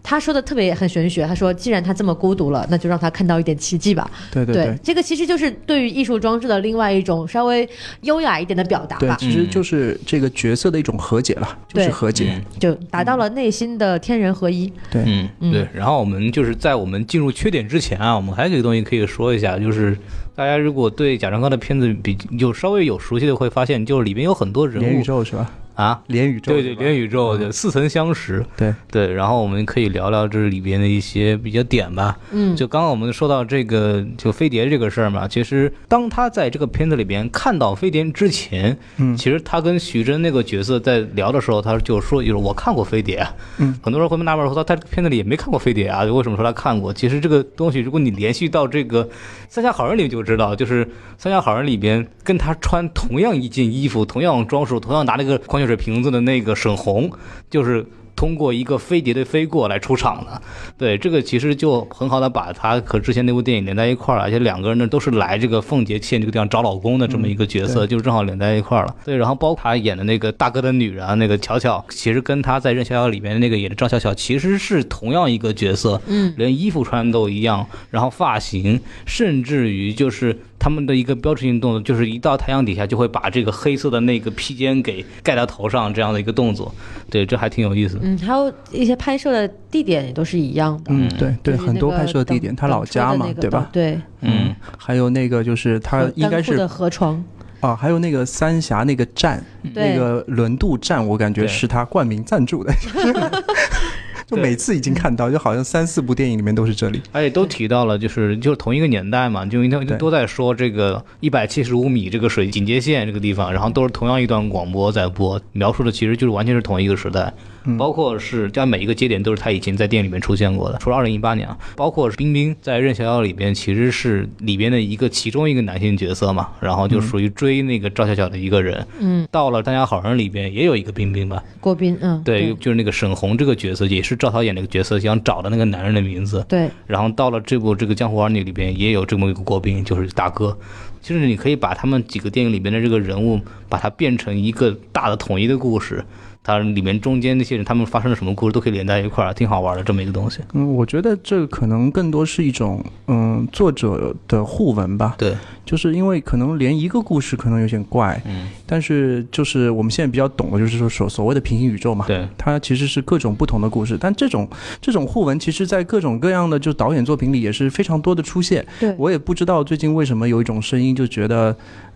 [0.09, 4.11] 他说的特别很玄学，他说既然他这么孤独了，那就让他看到一点奇迹吧。
[4.33, 4.75] 对对对。
[4.83, 7.69] 这个其实就是对于艺术装置的另外一种稍微
[8.01, 12.33] 优雅一点的表达吧，，对其实就是这个角色的一种和解了，就是和解。
[12.35, 14.73] 嗯就达到了内心的天人合一。
[14.91, 15.03] 对，
[15.41, 15.69] 嗯，对。
[15.75, 19.95] 然后我们就是在我们进入缺点之前啊，我们还有一个东西可以说一下，就是
[20.35, 25.53] 大家如果对贾樟柯的片子比有稍微有熟悉的，会发现就是里面有很多人物宇物宙是吧？
[25.79, 28.45] 啊，连宇宙对对，连宇宙就似曾相识。
[28.57, 28.74] 对。
[28.91, 32.18] 对，然后我们可以聊聊这里边的一些比较点吧。
[32.33, 39.16] 嗯，就刚刚我们说到这个就飞碟这个事儿嘛，其实当他在这个片子里边看到飞碟之前，嗯。
[39.16, 43.24] 其实他跟徐峥那个角色在聊的时候，他就说，就是我看过飞碟，
[43.59, 46.93] 嗯，很多人会纳闷说他这个片子里也没看过飞碟啊，为什么说他看过？
[46.93, 49.05] 其实这个东西，如果你联系到这个
[49.49, 50.85] 《三峡好人》里就知道，就是
[51.16, 57.09] 《三峡好人》里边跟他穿同样一件衣服、同样装束、同样拿那个矿泉水瓶子的那个沈红，
[57.49, 57.87] 就是。
[58.19, 60.43] 通过一个飞碟的飞过来出场的，
[60.77, 68.97] 对这个其实就很好的把他和之前那部电影连在一块儿了，而且两个人呢都是来这个奉节县这个地方找老公的这么一个角色，就正好连在一块儿了。
[69.05, 86.75] 对，然后包括他演的那个大哥的女人啊，那个巧巧，其实跟他在《任逍遥》里面的那个演的赵巧巧其实是同样一个角色，嗯，连衣服穿都一样，然后发型，甚至于就是他们的一个标志性动作，就是一到太阳底下就会把这个黑色的那个披肩给盖到头上这样的一个动作，
[87.11, 87.99] 对，这还挺有意思。
[88.03, 90.85] 嗯，还有一些拍摄的地点也都是一样的。
[90.89, 93.69] 嗯，对对，很多拍摄地点，他老家嘛对吧？
[93.73, 97.23] 对，嗯，还有那个就是他应该是的河床。
[97.61, 99.45] 啊，还有那个三峡那个站，
[99.75, 102.73] 那个轮渡站，我感觉是他冠名赞助的，
[104.29, 107.01] 就每次已经看到， 就好像三四部电影里面都是这里。
[107.12, 109.97] 而且都提到了，就是就是同一个年代嘛，就因为对。
[109.97, 117.33] 都在说这个一百七十五米这个水警戒线这个地方，然后都是同样一段广播在播，描述的其实就是完全是同一个时代，
[117.77, 140.57] 包括是在每一个节点都是他以前在电影里面出现过的，除了二零一八年啊，包括冰冰在《任逍遥》里边其实是里边的一个其中一个男性角色嘛，然后就属于追那个赵小小的一个人，嗯，到了《大家好人》里边也有一个冰冰吧，郭斌，嗯，对，就是那个沈红这个角色也是赵涛演那个角色想找的那个男人的名字，对，然后到了这部这个《江湖儿女》里边，也有这么一个郭斌，就是大哥。
[141.01, 146.05] 其实你可以把他们几个电影里边的这个人物，把它变成一个大的统一的故事。
[146.49, 150.41] 它里面中间那些人他们发生了什么故事，都可以连在一块儿，挺好玩的这么一个东西。
[150.55, 155.37] 嗯，我觉得这可能更多是一种嗯作者的互文吧，对，
[155.67, 164.49] 就是因为可能连一个故事可能有点怪，嗯，但是就是我们现在比较懂的就是说所所谓的平行宇宙嘛，对，它其实是各种不同的故事，但这种
[164.81, 168.67] 这种互文，其实在各种各样的就导演作品里也是非常多的出现。
[168.81, 168.95] 对。
[168.97, 171.55] 我也不知道最近为什么有一种声音就觉得，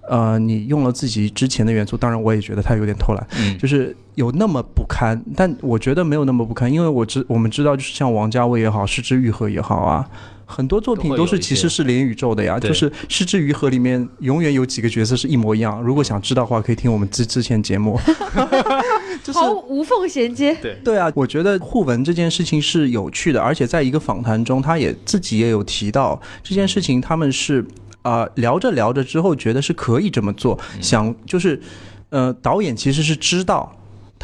[0.09, 10.09] 呃，你用了自己之前的元素，当然我也觉得他有点偷懒，嗯就是有那么不堪，但我觉得没有那么不堪，因为我知我们知道，就是像王家卫也好，失之愈合也好啊。
[10.45, 15.81] 很多作品都是其实是连宇宙的呀，就是《失之愈合》里面永远有几个角色是一模一样。
[15.81, 17.99] 如果想知道的话，可以听我们之之前节目。
[19.25, 20.53] 就是毫无缝衔接。
[20.57, 27.65] 对对啊，我觉得互文这件事情是有趣的，而且在一个访谈中，他也自己也有提到这件事情，他们是
[28.03, 31.61] 啊、呃聊着聊着之后觉得是可以这么做，想就是
[32.11, 33.73] 呃导演其实是知道。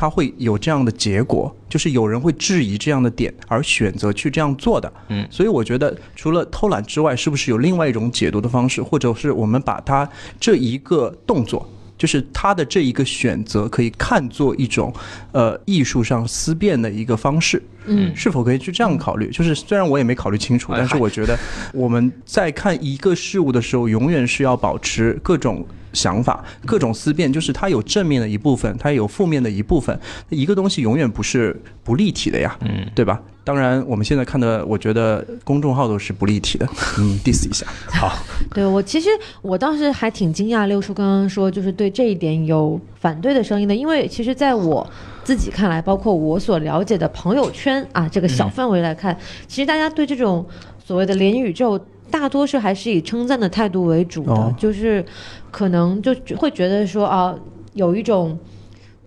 [0.00, 4.92] 他会有这样的结果，就是有人会质疑这样的点，而选择去这样做的。
[5.08, 10.08] 嗯，所以我觉得除了偷懒之外，是不是有另外一种解读的方式，或者是我们把它
[10.38, 11.68] 这一个动作，
[11.98, 14.94] 就是他的这一个选择，可以看作一种
[15.32, 17.62] 呃艺术上思辨的一个方式。
[17.90, 19.30] 嗯是否可以去这样考虑？
[19.30, 21.38] 就是虽然我也没考虑清楚，哎但是我觉得
[21.72, 29.98] 我们在看一个事物的时候，永远是要保持各种想法、各种思辨，就是它有正面的一部分，它有负面的一部分。
[30.28, 33.18] 一个东西永远不是不立体的呀，嗯，对吧？
[33.48, 36.68] 当然，我们现在看的，我觉得公众号都是不立体的，
[36.98, 37.66] 嗯， diss 一下。
[37.86, 38.12] 好，
[38.52, 39.08] 对我其实
[39.40, 44.86] 我当时还挺惊讶，六叔刚刚说就是对这一点有反对的声音的，因为其实在我
[45.24, 50.44] 自己看来，包括我所了解的朋友圈啊这个小范围来看，其实大家对这种
[50.84, 51.80] 所谓的连宇宙。
[52.10, 55.04] 大多数还是以称赞的态度为主的，哦就是
[55.50, 57.34] 可能就会觉得说啊，
[57.74, 58.38] 有一种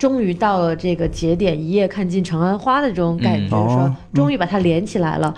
[0.02, 5.32] 终于到了这个节点，一夜看尽长安花的这种感觉，嗯说哦终于把它连起来了。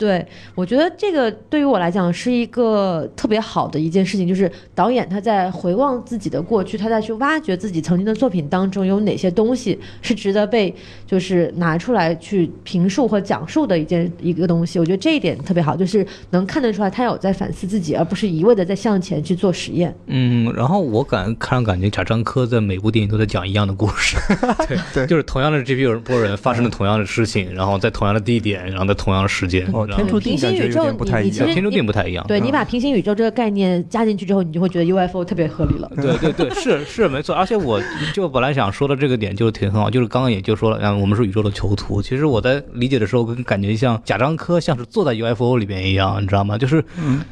[0.00, 10.74] 对，我觉得这个对于我来讲是一个特别好的一件事情，就是导演他在回望自己的过去，他在去挖掘自己曾经的作品当中有哪些东西是值得被
[11.06, 14.78] 就是拿出来去评述和讲述的一件一个东西。
[14.78, 19.94] 我觉得这一点特别好，就是能看得出来他有在反思自己，而不是一味的在向前去做实验。
[20.06, 24.16] 嗯，然后我感看上感觉贾樟柯在每部电影都在讲一样的故事，
[24.66, 31.54] 对对就是同样的这批人波人发生了同样的事情，然后在同样的地点，然后在同样的时间，天注定平行感觉有宇宙点不太一样你你其实。
[31.54, 32.24] 天注定不太一样。
[32.28, 35.90] 对你把平行宇宙这个概念加进去之后，你就会觉得 UFO 特别合理了。
[35.96, 37.80] 对对对，是是没错，而且我
[38.14, 42.00] 就本来想说的这个点就是挺很好，就是刚刚也就说了，嗯，我们是宇宙的囚徒。
[42.02, 46.56] 其实我在理解的时候，跟感觉像贾樟柯像是坐在 UFO 里面一样，你知道吗？
[46.58, 46.84] 就是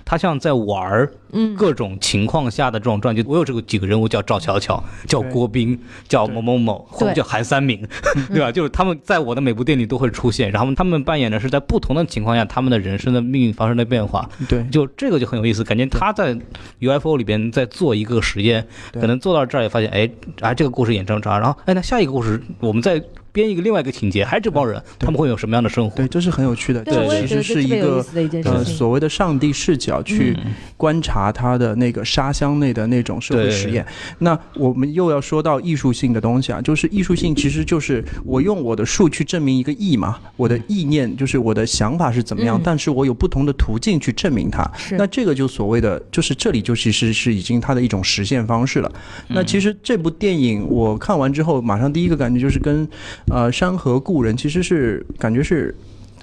[0.05, 3.23] 他像在玩儿嗯各种情况下的这种转机。
[3.27, 5.79] 我有这个几个人物叫赵巧巧，叫郭斌，
[6.09, 7.87] 叫某某某，或者叫韩三明，
[8.29, 8.51] 对吧？
[8.51, 14.29] 就是他们在我的每部电影里都会出现，然后他们扮演的是在不同的情况下他们的人生的命运发生了变化。
[14.49, 16.37] 对，就这个就很有意思，感觉他在
[16.81, 23.01] UFO 里边在做一个实验，可能做到这儿也发现，哎，啊这个故事演成这样，然后哎那下一个故事我们再
[23.39, 25.97] 编一个另外一个情节，还是这帮人，他们会有什么样的生活？
[25.97, 26.83] 对，这是很有趣的。
[26.83, 28.05] 对，这其实是一个
[28.45, 28.65] 呃。
[28.65, 33.85] 所谓的上帝视角去嗯观察他的那个沙箱内的那种社会实验。
[34.19, 44.69] 那我们又要说到艺术性的东西啊，就是艺术性其实就是我用我的数去证明一个意嘛，我的意念就是我的想法是怎么样，嗯但是我有不同的途径去证明它。
[44.93, 48.93] 那这个就所谓的，就是这里就其实是已经它的一种实现方式了。
[49.29, 52.87] 那其实这部电影我看完之后，马上第一个感觉就是跟
[53.31, 55.75] 呃《山河故人》其实是感觉是。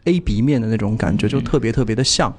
[0.06, 2.34] A B 面的那种感觉就特别特别的像，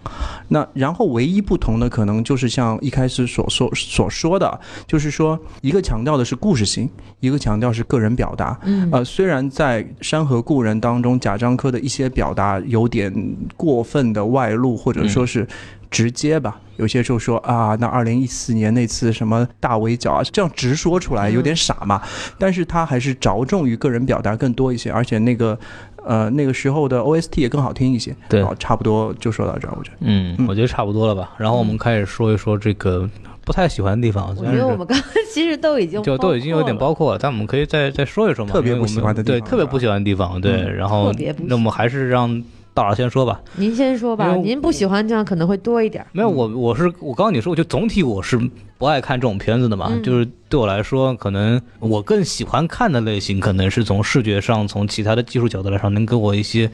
[0.48, 6.88] 那然后唯一不同的可能就是像一开始所说所说的，就是说一个强调的是故事性，
[7.20, 8.58] 一个强调是个人表达。
[8.64, 13.12] 嗯呃，虽然在《山河故人》当中，贾樟柯的一些表达有点
[13.56, 15.46] 过分的外露，或者说是
[15.90, 22.00] 直接吧，有些时候说啊，那二零一四年那次什么大围剿啊，这样直说出来有点傻嘛。
[22.38, 25.58] 但是他还是着重于个人表达更多一些，而且那个
[26.06, 28.14] 呃那个时候的 OST 也更好听一些。
[28.28, 29.96] 对好，差不多就说到这儿，我觉得。
[30.00, 31.32] 嗯，我觉得差不多了吧。
[31.36, 33.08] 然后我们开始说一说这个
[33.44, 38.52] 不太喜欢的地方，我虽然是觉得我们刚刚其实都已经就都已经有点包包括了，但我们可以再再说一说嘛。
[38.52, 40.52] 特别不喜欢的地对，特别不喜欢的地方，对。
[40.52, 42.42] 嗯然后特别不喜那我们还是让
[42.76, 43.40] 大佬先说吧。
[43.54, 46.04] 您先说吧，您不喜欢这样可能会多一点。
[46.12, 48.38] 没有，我我是我刚刚你说，我就总体我是
[48.76, 56.70] 不爱看这种片子的嘛，嗯就是对我来说，可能我更喜欢看的类型，可能是从视觉上，从其他的技术角度来说，能给我一些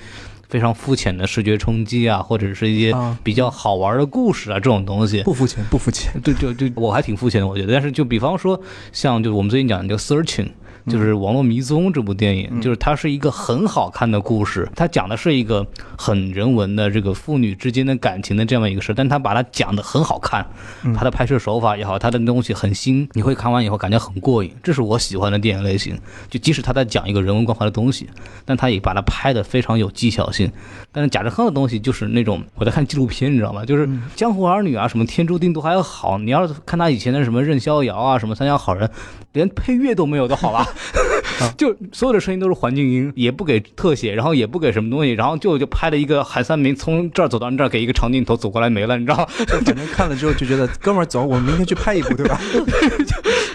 [0.49, 5.23] 非常肤浅的视觉冲击啊，或者是一些啊比较好玩的故事啊，这种东西。
[5.23, 6.21] 不肤浅，不肤浅。
[6.21, 7.73] 对对对， 我还挺肤浅的，我觉得。
[7.73, 10.49] 但是就比方说，像就我们最近讲的这个 Searching。
[10.87, 15.67] 就是《网络迷踪》这部电影，就是它是一个很好看的故事，它讲的是一个
[15.97, 20.47] 很人文的这个父女之间的感情的这样一个事，但它把它讲的很好看，
[20.95, 25.99] 它的拍摄手法也好，它的东西很新，你会看完以后感觉很过瘾，这是我喜欢的电影类型。
[26.29, 28.09] 就即使他在讲一个人文关怀的东西，
[28.45, 30.51] 但他也把它拍的非常有技巧性。
[30.91, 33.65] 但是贾樟柯的东西就是那种我在看纪录片，你知道吗？
[33.65, 36.19] 就是《江湖儿女》啊，什么《天注定》都还要好。
[36.19, 38.89] 你要是看他以前的什么《任逍遥》啊，什么《三峡好人》，
[39.33, 40.67] 连配乐都没有都好吧？
[41.57, 49.27] 就所有的声音都是环境音，也不给特写，然后也不给什么东西，然后就就拍了一个韩三明从这儿走到那儿，给一个长镜头走过来没了，你知道吗？
[49.47, 52.41] 就反正 看了之后就觉得，哥们儿走，我们明天去拍一部，对吧？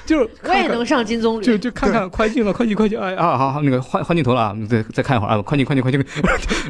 [0.05, 1.43] 就是我也能上金棕榈。
[1.43, 6.03] 就就看看快进了，快进快进，哎啊好好那个换换镜头了啊，再再看一会儿啊，快进快进快进，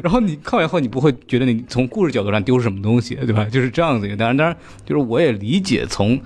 [0.02, 3.44] 然后你看完以后，你不会觉得你从故事角度上丢失什么东西，对吧？
[3.44, 4.08] 就是这样子。
[4.16, 6.18] 当然当然，就是我也理解从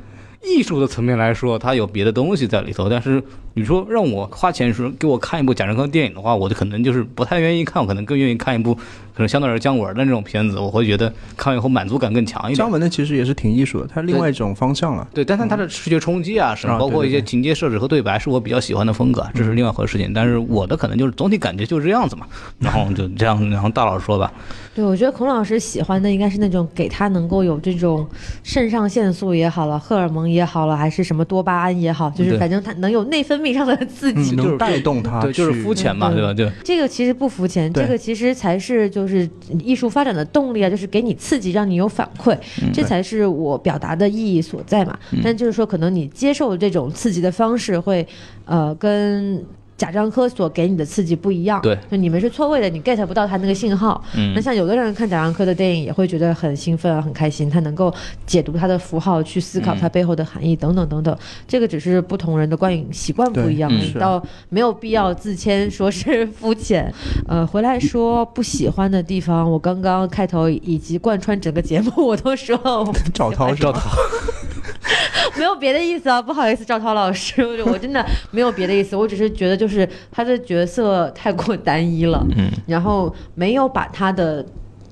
[0.42, 3.22] 艺术的层面来说，它有别的东西在里头，但是
[3.54, 12.70] 你说让我花钱说给我看一部贾樟柯电影的话，我就可能就是不太愿意看，我可能更愿意看一部可能相对来说姜文的那种片子，我会觉得看完以后满足感更强一点姜。
[12.70, 15.06] 文的其实也是挺艺术的，它另外一种方向了。
[15.14, 20.12] 对，但是它的视觉冲击啊，什么包括一些情节设置和对白，是我比较喜欢的风格，这是另外一回事情。
[20.12, 22.26] 但是我的可能就是总体感觉就是这样子嘛，
[22.58, 24.32] 然后就这样，然后大老师说吧，
[24.74, 28.06] 对，我觉得孔老师喜欢的应该是那种给他能够有这种
[28.42, 34.20] 肾上腺素也好了，荷尔蒙也好了，还是什么多巴胺也好，就是反正他能有内分泌上的刺激。
[34.20, 36.32] 嗯就是能带动他对，就是肤浅嘛，嗯对吧？
[36.32, 39.28] 对这个其实不肤浅，这个其实才是就是
[39.62, 42.36] 艺术发展的动力啊，就是给你刺激，让你有反馈，
[42.72, 44.98] 这才是我表达的意义所在嘛。
[45.22, 48.06] 但就是说，可能你接受这种刺激的方式会，
[48.46, 49.44] 呃，跟。
[49.82, 54.00] 贾樟柯所给你的刺激不一样，对就你们是错位的，你 get 不到他那个信号。
[54.14, 57.92] 嗯那像有的人看贾樟柯的电影也会觉得很兴奋啊，很开心，他能够
[58.24, 61.18] 解读他的符号，去思考他背后的含义等等等等。
[61.48, 66.94] 这个只是不同人的观影习惯不一样，你倒没有必要自谦说是肤浅。
[67.26, 73.82] 呃，回来说不喜欢的地方，我刚刚开头以及贯穿整个节目我都说了我不喜赵涛欢是吧？
[75.38, 84.44] 没有别的意思啊，不好意思，赵涛老师，我 我真的没有别的意思，我只是觉得就是他的角色太过单一了，嗯，然后没有把他的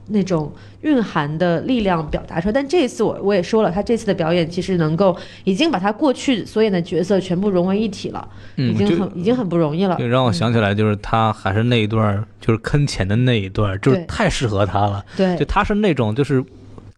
[0.08, 2.52] 那种蕴含的力量表达出来。
[2.52, 9.96] 但这一次我我也说了，他这次的表演其实能够已经把他过去所演的角色全部融为一体了，已经很已经很不容易了。
[9.96, 15.04] 对，让我想起来，就是他还是那一段儿，就是坑钱的那一段，就是太适合他了。
[15.16, 16.44] 对就他是那种就是。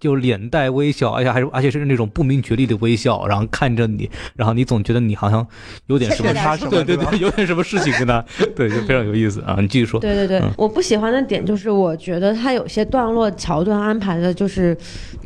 [0.02, 5.46] 就脸带微笑，而且还是而且是那种不明觉厉的微笑，然后看着你，然后你总觉得你好像
[5.86, 8.20] 有点什么欠他什么对对对对， 有点什么事情跟他，
[8.56, 9.58] 对，就非常有意思啊。
[9.60, 14.76] 你继续说，对对对，嗯我不喜欢的点就是，我觉得他有些段落桥段安排的就是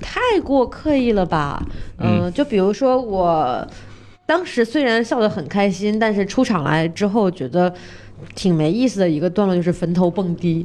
[0.03, 1.64] 太过刻意了吧。
[1.97, 3.66] 嗯、就比如说我
[4.27, 7.72] 当时虽然笑得很开心，但是出场来之后觉得。
[8.35, 10.64] 挺没意思的一个段落就是坟头蹦迪，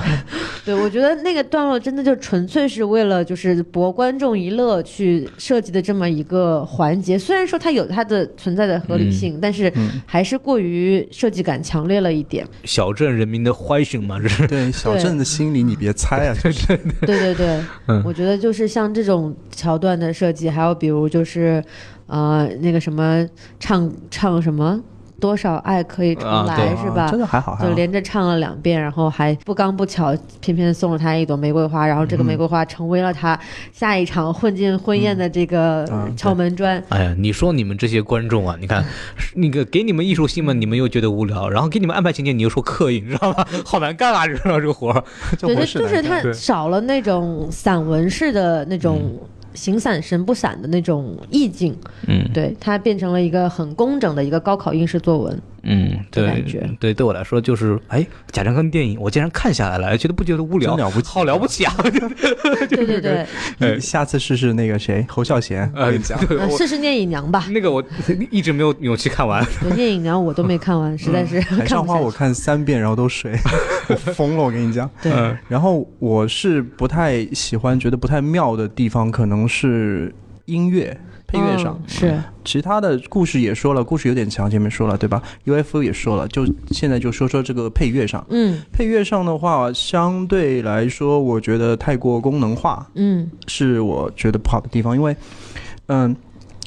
[0.64, 7.18] 对我觉得那个段落真的就纯粹是为了就是博观众一乐去设计的这么一个环节。
[7.18, 9.72] 虽然说它有它的存在的合理性，但是
[10.06, 12.46] 还是过于设计感强烈了一点。
[12.64, 16.66] 小镇人民的欢声嘛，这是对 小镇的心理，你别猜啊，就是
[17.00, 21.62] 对对对，嗯我觉得就是像这种桥段的设计，还有比如就是，
[22.06, 23.26] 呃，那个什么
[23.60, 24.80] 唱唱什么
[25.20, 27.18] 多少爱可以重来、啊是吧真？
[27.18, 33.38] 的还好，就连着唱了两遍，然后还不刚不巧，偏偏送了他一朵玫瑰花，然后这个玫瑰花成为了他
[33.72, 35.84] 下一场混进婚宴的这个
[36.16, 36.82] 敲门砖。
[36.90, 38.84] 哎呀，你说你们这些观众啊，你看
[39.34, 43.44] 那个给你们艺术新闻，你们又觉得无聊，然后给你们安排情节，你又说刻意，你知道吗？
[43.64, 45.04] 好难干啊，你知道这个活儿。
[45.36, 49.18] 就就是他少了那种散文式的那种
[49.58, 51.76] 形散神不散的那种意境。
[52.06, 55.42] 嗯对，它变成了一个很工整的一个高考应试作文。
[55.70, 61.74] 嗯，对感觉对，对我来说就是，哎，贾樟柯电影我竟然看下来了，觉得不觉得无聊，真了不起好了不起啊！
[62.70, 63.26] 对对对，
[63.76, 66.18] 你下次试试那个谁，侯孝贤， 我呃跟你讲，
[66.56, 67.46] 试试聂隐娘吧。
[67.50, 67.82] 那个我
[68.30, 69.44] 一直没有勇气看完。
[69.60, 72.10] 对，聂隐娘我都没看完，实在是海看上花我。
[72.10, 73.32] 看三遍，然后都睡，
[73.88, 74.90] 我疯了，我跟你讲。
[75.02, 80.12] 对，嗯然后我是不太喜欢，觉得不太妙的地方，可能是
[80.48, 81.78] 音乐配乐上。
[81.80, 88.24] 嗯是其他的故事也说了，故事有点强，前面说了对吧？UFO 也说了，就现在就说说这个配乐上。
[88.30, 95.14] 嗯配乐上的话，相对来说，我觉得太过功能化，嗯是我觉得不好的地方，因为，
[95.86, 96.16] 嗯。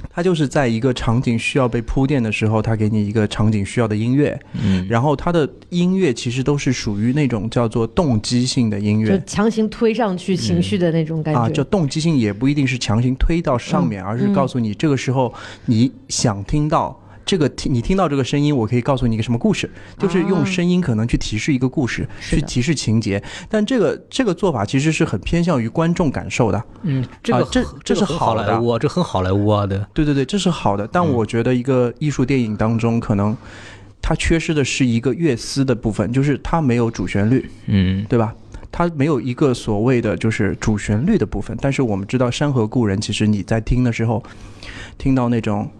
[0.09, 4.85] 它就是在一个场景需要被铺垫的时候，它给你一个场景需要的音乐，嗯。
[4.89, 9.17] 然后它的音乐其实都是属于那种叫做动机性的音乐。
[9.17, 11.41] 就强行推上去情绪的那种感觉。
[11.41, 15.33] 啊，就动机性也不一定是强行推到上面，而是告诉你这个时候
[15.65, 17.00] 你想听到
[17.31, 23.23] 这个听你听到这个声音，我可以告诉你一个什么故事，就是用声音可能去提示一个故事，去提示情节。
[23.47, 26.61] 但这个这个做法其实是很偏向于观众感受的。
[26.81, 30.85] 嗯，这个啊这这是好莱坞啊，这很好莱坞啊，对，对对对，这是好的。
[30.91, 33.33] 但我觉得一个艺术电影当中，可能
[34.01, 38.35] 它缺失的是一个乐思的部分，就是它没有主旋律，嗯对吧？
[38.73, 41.57] 它没有一个所谓的就是主旋律的部分。
[41.61, 44.21] 但是我们知道《山河故人》，其实你在听的时候，
[44.97, 45.71] 听到那种。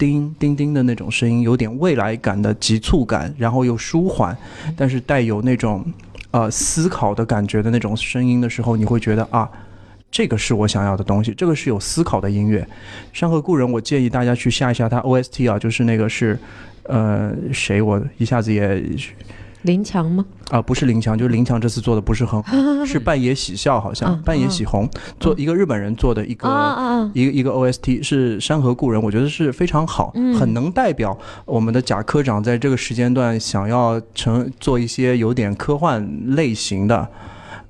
[0.00, 4.34] 叮叮叮的那种声音，有点未来感的急促感，然后又舒缓，
[4.74, 5.84] 但是带有那种
[6.30, 9.46] 呃思考的感觉的那种声音的时候，你会觉得啊，
[10.10, 12.62] 这个是我想要的东西，这个是有思考的音乐。
[13.12, 16.38] 《山河故人》，我建议大家去下一下它 OST 啊，就是那个是
[16.84, 18.82] 呃谁，我一下子也
[19.62, 20.24] 林强吗？
[20.50, 22.54] 啊、不是林强，就是林强这次做的不是很好，
[22.84, 24.88] 是半野喜孝好像，嗯半野喜红
[25.20, 26.50] 做一个日本人做的一个。
[27.14, 36.06] 一个一个 OST 是《山河故人》，我觉得是非常好，嗯很能代表我们的贾科长在这个时间段想要成做一些有点科幻
[36.36, 37.08] 类型的，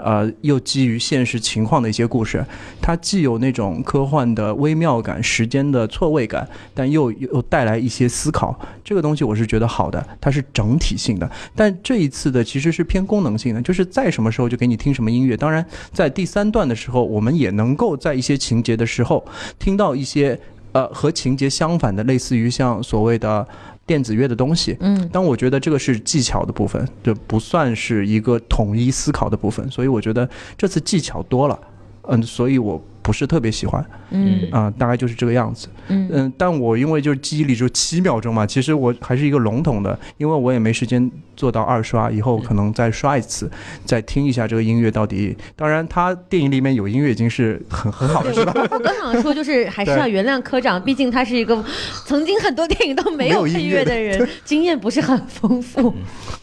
[0.04, 2.44] 呃，又基于现实情况的一些故事。
[2.80, 8.58] 它既有那种科幻的微妙感、时间的错位感，但又又带来一些思考。
[8.82, 11.30] 这个东西我是觉得好的，它是整体性的。
[11.54, 15.36] 但这一次的其实是偏功能性的，就是在什么时候就给你听什么音乐。
[15.36, 19.24] 当然，在第三段的时候，我们也能够在一些情节的时候
[19.58, 20.38] 听到一些
[20.72, 23.46] 呃和情节相反的，类似于像所谓的
[23.86, 24.76] 电子乐的东西。
[24.80, 31.58] 嗯但我觉得这个是技巧的部分，就不算是一个统一思考的部分，所以我觉得这次技巧多了，
[32.02, 35.68] 嗯，所以我不是特别喜欢嗯啊、大概就是这个样子。
[35.88, 43.48] 嗯嗯，但我因为就是记忆力只有七秒钟嘛，其实我还是一个笼统的，因为我也没时间做到二刷，以后可能再刷一次，
[43.84, 45.36] 再听一下这个音乐到底。
[45.54, 48.52] 当然，他电影里面有音乐已经是很很好的，是吧？
[48.72, 51.64] 我刚想说，就是还是要原谅科长，毕竟他是一个
[52.04, 55.94] 曾经很多电影都没有配乐的人， 经验不是很丰富。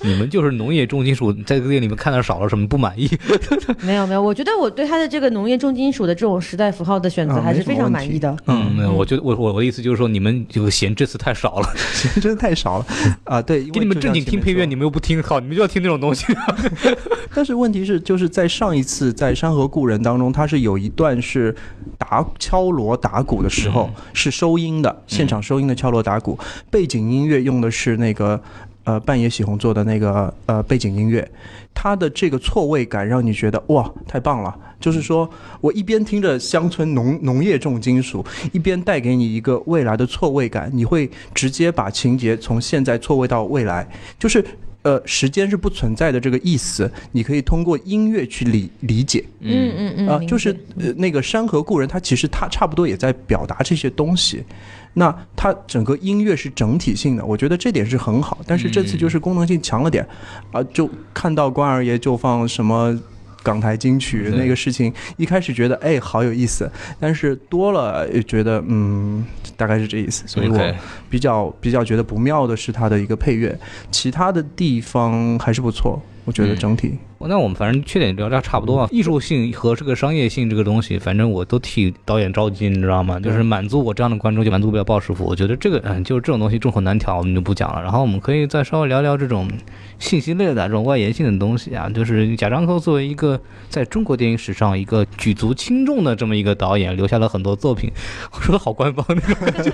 [0.01, 3.09] 你们就是农业重金属，在这个电影里面看的少了什么不满意？
[3.83, 8.35] 没有没有，我觉得我对他的这个农业重金属的这种时代符号的选择啊还是非常满意的。
[8.45, 12.85] 嗯，没有，我觉得我我我的意思就是说，你们就嫌这次太少了， 嫌真的太少了
[13.25, 13.41] 啊！
[13.41, 16.25] 对，给你们正经听配乐，你们又不听，靠，你们就要听那种东西。
[17.35, 21.53] 但是问题是，就是在上一次在《山河故人》当中，它是有一段是
[21.97, 26.39] 打敲锣打鼓的时候、是收音的，现场收音的敲锣打鼓，
[26.71, 28.41] 背景音乐用的是那个
[28.87, 31.29] 呃半夜喜红做的那个呃背景音乐，
[31.73, 34.57] 它的这个错位感让你觉得哇太棒了。
[34.79, 35.29] 就是说
[35.59, 43.85] 我一边听着乡村农农业重金属，一边带给你一个未来的错位感，你会直接把情节从现在错位到未来，
[44.17, 44.41] 就是
[44.87, 54.43] 呃时间是不存在的这个意思，你可以通过音乐去理理解嗯嗯嗯，啊、理就是呃那个山河故人，他其实他差不多也在表达这些东西。
[54.93, 58.39] 那它整个音乐是整体性的，我觉得这点是很好。
[58.47, 60.03] 但是这次就是功能性强了点，
[60.51, 62.99] 啊、就看到关二爷就放什么
[63.43, 66.69] 港台金曲那个事情，一开始觉得哎好有意思，
[66.99, 69.25] 但是多了也觉得嗯
[69.55, 70.75] 大概是这意思，所以我
[71.09, 73.57] 比较比较觉得不妙的是它的一个配乐，
[73.91, 76.93] 其他的地方还是不错，我觉得嗯整体。
[77.21, 83.19] 那我们反正缺点聊聊差不多啊，艺术性和这个商业性这个东西，反正我都替导演着急，你知道吗？
[83.19, 85.25] 就是满足我这样的观众，就满足不了鲍师傅。
[85.25, 87.81] 我觉得这个，嗯，就是这种东西众口难调，我们就不讲了。
[87.81, 89.49] 然后我们可以再稍微聊聊这种
[89.97, 97.91] 信息类的这种外延性的东西啊，就是贾樟柯作为一个在中国电影史上一个举足轻重的这么一个导演，留下了很多作品。
[98.31, 99.71] 我说的好官方那种感觉，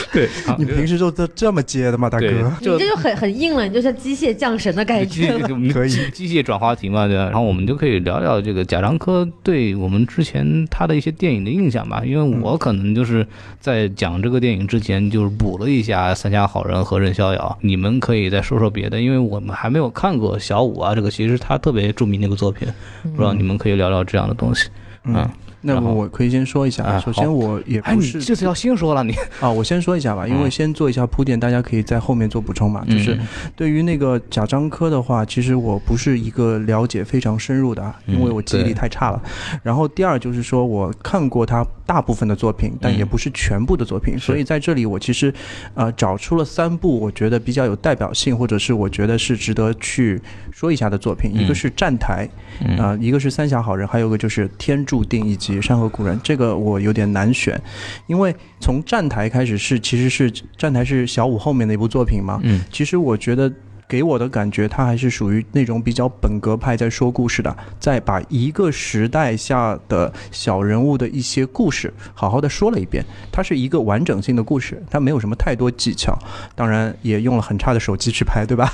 [0.12, 2.26] 对，啊你平时就这这么接的吗，大哥？
[2.60, 5.48] 你这就很很硬了，你就像机械降神的感机觉了。
[5.72, 7.24] 可以机 机械转话题嘛，对吧？
[7.24, 12.02] 然后我们就可以聊聊这个贾樟柯对我们之前他的一些电影的印象吧。
[12.04, 13.26] 因为我可能就是
[13.60, 22.66] 在讲这个电影之前，就是补了一下《三峡好人》和《任逍遥》，你们可以再说说别的，因为我们还没有看过小五啊，这个其实他特别著名的一个作品，
[23.02, 24.68] 不知道你们可以聊聊这样的东西。
[25.04, 25.28] 嗯，
[25.60, 29.12] 那么我可以先说一下，啊首先我也哎，不是你这次要先说了，你。
[29.40, 32.84] 啊，我先说一下吧，因为嗯先做一下铺垫，大家可以在后面做补充嘛。
[32.88, 33.26] 就是嗯。
[33.56, 39.22] 对于那个贾樟柯的话，其实我不是一个了解非常深入的啊，因为嗯我记忆力太差了。
[39.62, 45.32] 然后第二就是说我看过他大部分的作品，但也嗯不是全部的作品，所以在这里我其实
[45.74, 50.20] 呃找出了三部我觉得比较有代表性，或者是我觉得是值得去
[50.52, 51.54] 说一下的作品，一个嗯。
[51.54, 52.24] 是《站台》，
[52.64, 52.78] 嗯。
[52.78, 56.16] 啊、一个是《三峡好人》，还有一个就是《天注定》以及《山河故人》。
[56.22, 57.60] 这个我有点难选，
[58.06, 62.40] 因为从站台开始是其实是站台是小五后面的一部作品嘛。
[62.42, 63.52] 嗯其实我觉得
[63.88, 73.02] 给我的感觉，他还是属于那种比较本格派，在说故事的，在把一个时代下的小人物的一些故事好好的说了一遍。
[73.32, 76.16] 它是一个完整性的故事，它没有什么太多技巧，
[76.54, 78.70] 当然也用了很差的手机去拍，对吧？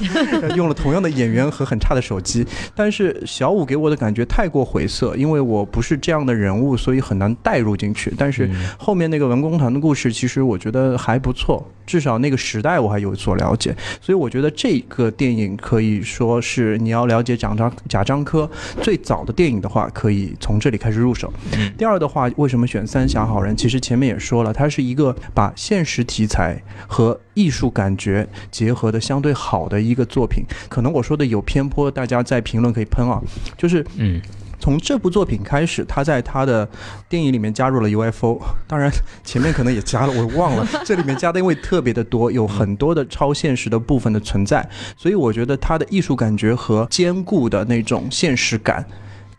[0.57, 2.45] 用了同样的演员和很差的手机，
[2.75, 8.13] 但是小五给我的感觉太过晦涩，因为我不是这样的人物，所以很难带入进去。
[8.19, 18.49] 但是后面那个文工团的故事，其实我觉得还不错，至少那个时代我还有所了解，所以我觉得这个电影可以说是你要了解贾樟贾樟柯
[18.83, 21.33] 最早的电影的话，可以从这里开始入手。
[21.77, 23.55] 第二的话，为什么选《三峡好人》？
[23.59, 30.45] 其实前面也说了，它是一个把现实题材和艺术感觉结合的相对好的一个作品。
[30.69, 33.21] 可能我说的有偏颇，大家在评论可以喷啊。
[33.57, 34.21] 就是嗯，
[34.59, 36.69] 从这部作品开始，他在他的
[37.09, 38.91] 电影里面加入了 UFO，当然
[39.23, 40.67] 前面可能也加了，我忘了。
[40.85, 48.85] 这里面加的因为特别的多，有很多的超现实的部分的存在，所以我觉得他的艺术感觉和坚固的那种现实感，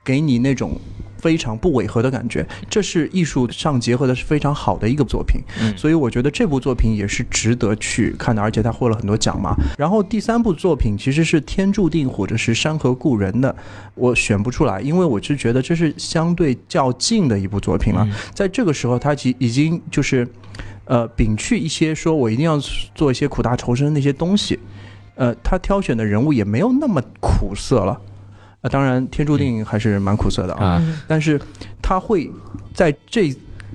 [0.04, 0.80] 给你那种。
[1.26, 5.42] 非常不违和的感觉，这是艺术上结合的是非常好的一个作品，
[5.76, 9.56] 所以我觉得这部作品也是值得去看的，而且他获了很多奖嘛。
[9.76, 13.56] 然后第三部作品其实是《天注定》或者是《山河故人》的，
[13.96, 18.08] 我选不出来，因为我是觉得这是相对较近的一部作品了。
[18.32, 20.28] 在这个时候，他已已经就是，
[20.84, 22.60] 呃，摒去一些说我一定要
[22.94, 24.60] 做一些苦大仇深那些东西，
[25.16, 28.00] 呃，他挑选的人物也没有那么苦涩了。
[28.66, 30.66] 啊，当然，《天注定》还是蛮苦涩的啊。
[30.66, 31.40] 啊，但是
[31.84, 32.32] 他会
[32.74, 33.32] 在这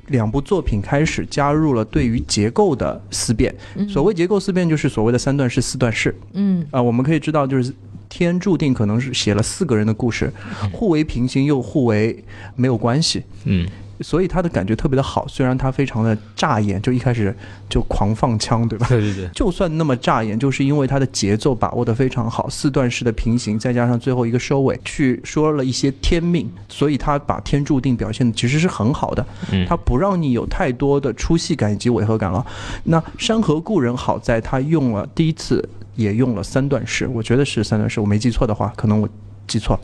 [0.08, 3.54] 两部作品开始加入了对于结构的思辨。
[3.88, 6.12] 所谓结构思辨，就是所谓的三段式、四段式。
[6.32, 7.72] 嗯啊、我们可以知道，就是
[8.08, 10.32] 天注定可能是写了四个人的故事，
[10.72, 12.24] 互为平行又互为
[12.56, 13.22] 没有关系。
[13.44, 13.64] 嗯
[14.00, 17.34] 所以他的感觉特别的好，虽然他非常的扎眼，就一开始
[17.68, 18.86] 就狂放枪，对吧？
[18.88, 32.44] 对对对， 就算那么扎眼，就是因为他的节奏把握的非常好，四段式的平行，再加上最后一个收尾，去说了一些天命，所以他把天注定表现的其实是很好的，嗯他不让你有太多的出戏感以及违和感了。
[32.84, 39.08] 那山河故人好在他用了第一次也用了三段式，我觉得是三段式，我没记错的话，可能我
[39.46, 39.82] 记错了，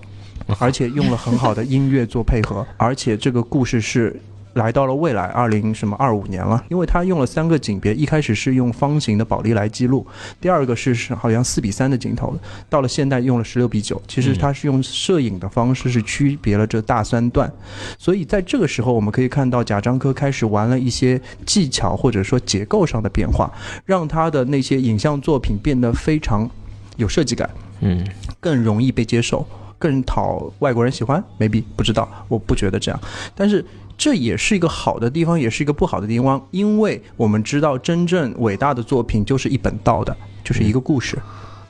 [0.58, 4.20] 而且用了很好的音乐做配合， 而且这个故事是。
[4.56, 10.06] 来到了未来二零什么二五年了，因为他用了三个景别，一开始是用方形的宝丽来记录，
[10.40, 12.34] 第二个是是好像四比三的镜头，
[12.70, 17.52] 到了现代用了十六比九，其实他是用摄影的方式是区别了这大三段，
[17.98, 23.52] 所以在这个时候我们可以看到贾樟柯开始玩了一些技巧或者说结构上的变化，
[23.84, 26.48] 让他的那些影像作品变得非常
[26.96, 27.50] 有设计感，
[27.80, 28.02] 嗯。
[28.40, 29.44] 更容易被接受，
[29.78, 33.00] 更讨外国人喜欢？maybe 不知道，我不觉得这样。
[33.34, 33.64] 但是
[33.98, 41.18] 这也是一个好的地方，也是一个不好的地方，因为我们知道真正伟大的作品就是一本道的，就是一个故事。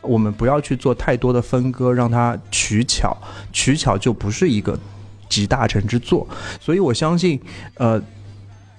[0.02, 3.16] 我们不要去做太多的分割，让它取巧，
[3.52, 4.78] 取巧就不是一个
[5.28, 6.24] 集大成之作。
[6.60, 7.40] 所以我相信，
[7.74, 8.00] 呃，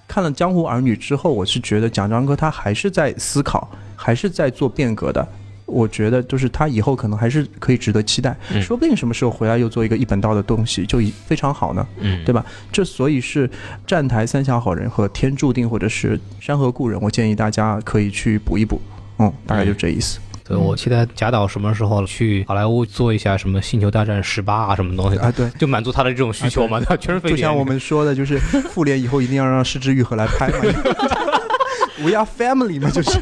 [0.07, 5.27] 看了《江湖儿女》之后，我是觉得蒋樟柯他还是在思考，还是在做变革的。
[5.67, 12.43] 我觉得就是他以后可能还是可以值得期待，嗯说不定什么时候回来又做一个一本道的东西，就已非常好呢，嗯，对吧？
[12.71, 13.49] 这所以是
[13.85, 18.81] 站台三峡好人和天注定或者是山河故人，我建议大家可以去补一补，
[19.19, 20.19] 嗯，大概就这意思。
[20.47, 25.49] 对我期待贾导什么时候去好莱坞做一下什么《星球大战十八》啊什么东西的，啊，对。
[25.59, 26.95] 就满足他的这种需求嘛，对吧？
[26.95, 30.59] 全是非典就像我们说的，就是复联以后一定要让失之愈合来拍嘛，
[31.99, 33.19] We are family 嘛，就是。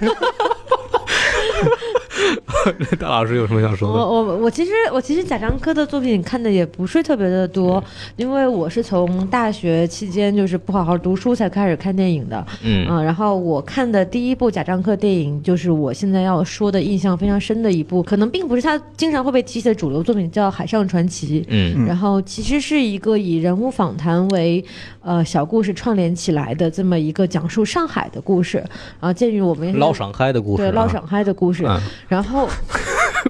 [2.99, 3.99] 大老师有什么想说的？
[3.99, 7.83] 我我我其实我其实贾樟柯的作品看的也不是特别的多，
[8.15, 21.41] 因为我是从大学期间就是不好好读书才开始看电影的，嗯嗯，然后我看的第一部贾樟柯电影就是我现在要说的印象非常深的一部，可能并不是他经常会被提起的主流作品，叫《海上传奇》。
[21.49, 24.63] 嗯然后其实是一个以人物访谈为
[25.01, 28.57] 呃小故事串联起来的这么一个讲述上海的故事。
[28.57, 32.47] 然后鉴于我们捞上海的故事啊，对捞上海的故事，嗯然后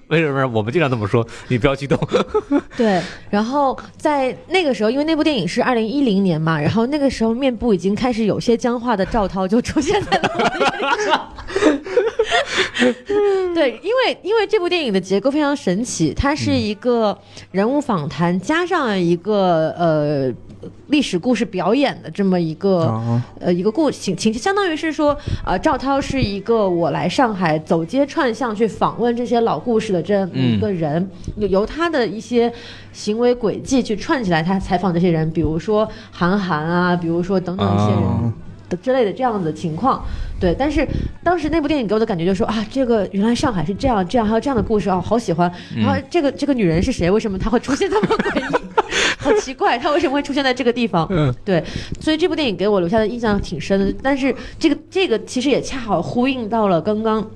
[0.07, 1.97] 没事没事，我们经常这么说，你不要激动。
[2.77, 10.69] 对，然后在那个时候，因为那部电影是二零一零年嘛，然后那个时候面部已经开始有些僵化的赵涛就出现在了我的眼
[11.05, 11.29] 上。
[13.55, 17.17] 对，因为因为这部电影的结构非常神奇，它是一个
[17.51, 20.31] 人物访谈加上一个呃
[20.87, 32.51] 历史故事表演的这么一个、啊呃一个故情情，相当于是说，呃，赵涛是一个我来上海走街串巷去访问这些老故事的这样一个人，由由他的一些
[32.91, 38.03] 行为轨迹去串起来，他采访这些人，比如说韩寒啊，比如说等等一些人。
[38.03, 38.33] 啊
[38.67, 40.03] 的之类的这样子的情况。
[40.39, 40.83] 对，但是
[41.23, 45.51] 当时那部电影给我的感觉就是说啊，这个原来上海是这样这样，还有这样的故事啊，好喜欢。
[45.75, 47.11] 然后这个这个女人是谁？
[47.11, 48.55] 为什么她会出现这么诡异？
[49.25, 51.07] 好奇怪，他为什么会出现在这个地方？
[51.09, 51.63] 嗯，对，
[51.99, 53.93] 所以这部电影给我留下的印象挺深的。
[54.03, 57.27] 但是这个这个其实也恰好呼应到了刚刚。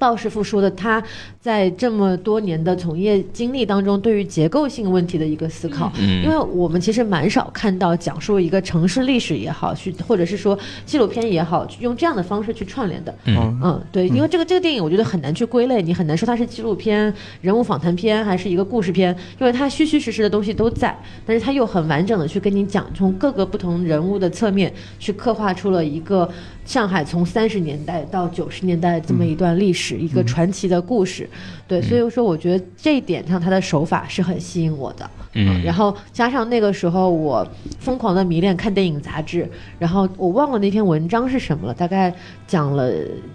[0.00, 1.00] 鲍师傅说的，他
[1.38, 5.92] 在这么多年的从业经历当中，对于结构性问题的一个思考。
[5.98, 13.14] 嗯因为我们其实蛮少看到讲述一个城市历史也好，去或者是说纪录片也好，用这样的方式去串联的。
[13.26, 17.12] 嗯嗯，对，因为这个这个电影，我觉得很难去归类，你很难说它是纪录片、
[17.42, 26.28] 人物访谈片还是一个故事片，因为它虚虚实实的东西都在，但是它又很完整的去跟你讲，从各个不同人物的侧面去刻画出了一个
[26.70, 31.28] 上海从三十年代到九十年代这么一段历史，一个传奇的故事。
[31.66, 35.10] 对，所以说我觉得这一点上，他的手法是很吸引我的。
[35.32, 37.44] 嗯然后加上那个时候我
[37.80, 42.14] 疯狂的迷恋看电影杂志，然后我忘了那篇文章是什么了，大概
[42.46, 42.92] 讲了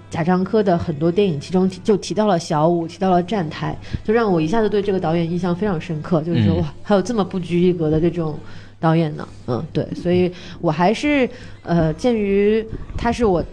[0.09, 8.39] 贾樟柯的很多电影，其中提就提到了小五，提到了站台，就让我一下子对这个导演印象非常深刻，就是说、嗯哇，还有这么不拘一格的这种。
[8.85, 10.31] 导演呢，嗯，对，所以
[10.61, 11.27] 我还是，
[11.63, 12.63] 呃，鉴于
[12.95, 13.43] 他是我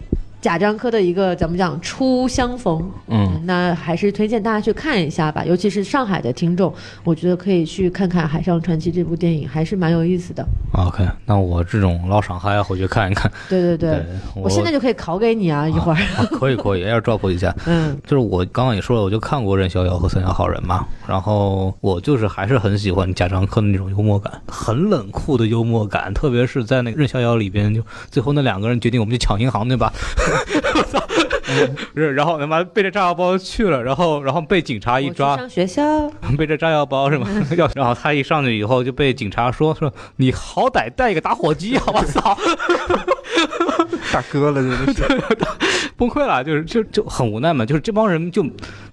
[0.43, 6.74] 贾樟柯的一个怎么讲初相逢，嗯，那还是推荐大家去看一下吧，尤其是上海的听众，
[7.05, 10.44] 我觉得可以去看看《海上传奇》这部电影，还是蛮有意思的。
[10.73, 13.31] OK，那我这种老上海要回去看一看。
[13.48, 14.05] 对 对对，对，
[14.35, 15.97] 我现在就可以考给你啊，一会儿。
[16.16, 17.55] 啊可以可以，要照顾一下。
[17.66, 29.93] 嗯就是我刚刚也说了，我就看过任逍遥和三峡好人嘛，然后我就是还是很喜欢贾樟柯的那种幽默感，很冷酷的幽默感，特别是在那个任逍遥里边，就最后那两个人决定我们去抢银行，对吧？
[30.74, 31.02] 我操！
[31.94, 37.28] 然后他妈背着炸药包去了，然后然后被警察一抓，上学校，背着炸药包是吗？
[37.56, 41.82] 要然后他一上去以后就被警察说说你好歹带一个打火机啊！
[41.86, 42.36] 我操！
[44.12, 45.02] 大哥了，真的是。
[45.97, 48.44] 崩溃了，就是就就很无奈嘛，就是这帮人就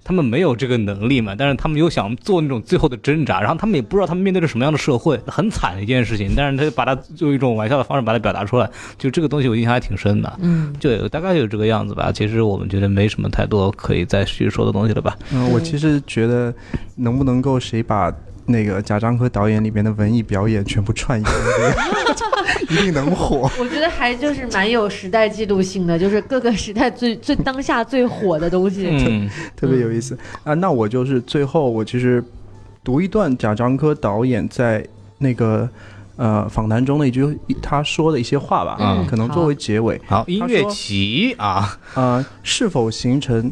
[0.04, 10.38] 他们没有这个能力嘛，但是他们又想做那种最后的挣扎，然后他们也不知道他们面对着什么样的社会，很惨的一件事情，但是他就把它用一种玩笑的方式把它表达出来，就这个东西我印象还挺深的。
[10.40, 12.12] 嗯，就大概有这个样子吧。
[12.12, 15.16] 其实我们觉得没什么太多可以再去说的东西了吧。
[15.32, 16.54] 嗯，我其实觉得，
[16.94, 18.12] 能不能够谁把
[18.50, 21.34] 那个贾樟柯导演里面的文艺表演全部串一遍，
[22.70, 23.50] 一定能火。
[23.58, 28.88] 我觉得还就是蛮有时代记录性的，就是各个时代最 最当下最火的东西。
[28.90, 30.54] 嗯 特别有意思啊。
[30.54, 32.22] 那我就是最后，我其实
[32.82, 34.84] 读一段贾樟柯导演在
[35.18, 35.68] 那个
[36.16, 40.00] 呃访谈中的一句他说的一些话吧，嗯可能作为结尾。
[40.06, 43.50] 好，音乐说起啊，呃，是否形成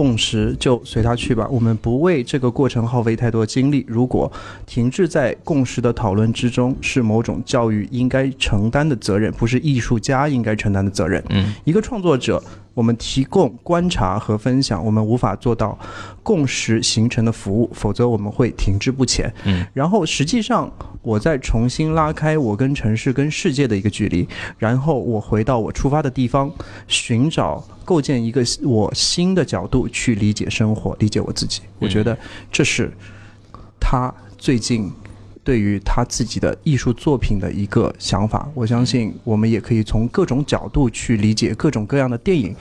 [0.00, 3.84] 共识就随他去吧，我们不为这个过程耗费太多精力。
[3.86, 4.32] 如果
[4.64, 11.22] 停滞在共识的讨论之中，是某种教育应该承担的责任，不是艺术家应该承担的责任。
[11.28, 12.42] 嗯一个创作者，
[12.80, 15.78] 我们提供观察和分享，我们无法做到
[16.22, 19.30] 共识形成的服务，否则我们会停滞不前。
[19.44, 24.26] 嗯，然后实际上我再重新拉开我跟城市、跟世界的一个距离，
[24.56, 26.50] 然后我回到我出发的地方，
[26.88, 31.60] 寻找构建一个我新的角度去理解生活、理解我自己。
[31.78, 32.16] 我觉得
[32.50, 32.90] 这是
[33.78, 34.90] 他最近。
[35.42, 42.54] 对于他自己的艺术作品的一个想法，我相信我们也可以从各种角度去理解各种各样的电影，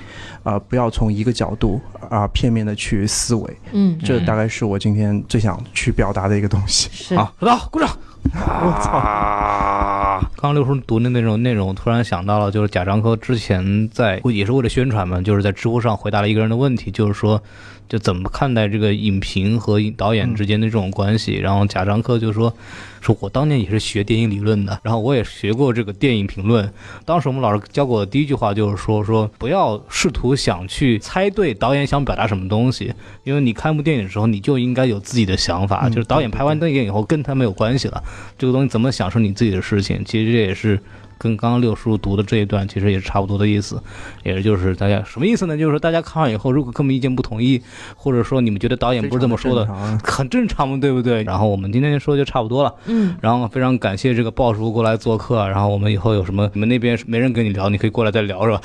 [0.43, 3.57] 啊、不要从一个角度啊、片面的去思维。
[3.73, 6.89] 嗯，这大概是我今天最想去表达的一个东西。
[6.91, 7.98] 是好，收到，鼓掌。
[8.23, 10.19] 我操！
[10.35, 17.41] 刚刚六叔读的那种内容，突然想到了，就是贾樟柯之前在也是为了宣传嘛，就是在知乎上回答了一个人的问题，就是说，
[17.87, 21.35] 就怎么看待这个影评和导演之间的这种关系。
[21.35, 22.53] 然后贾樟柯就说，
[23.01, 26.71] 说我当年也是学电影理论的，然后我也学过这个电影评论。
[27.05, 32.93] 当时我们老师教过我的第一句话就是说，说不要试图想去猜对导演想表达什么东西，
[33.23, 38.03] 因为你看一部电影的时候，你就应该有自己的想法，就是导演拍完电影以后跟他没有关系了。
[38.37, 40.79] 这个东西怎么想是你自己的事情，其实这也是
[41.19, 43.79] 跟刚刚六叔读的这一段其实也是差不多的意思，
[44.23, 45.55] 也就是大家什么意思呢？
[45.55, 47.61] 就是说大家看完以后，如果跟我们意见不统一，
[47.95, 49.65] 或者说你们觉得导演不是这么说的
[50.03, 51.21] 很正常嘛，对不对？
[51.23, 58.61] 然后我们今天说就差不多了，嗯，然后非常感谢这个鲍叔过来做客，然后我们以后有什么你们那边没人跟你聊，你可以过来再聊是吧？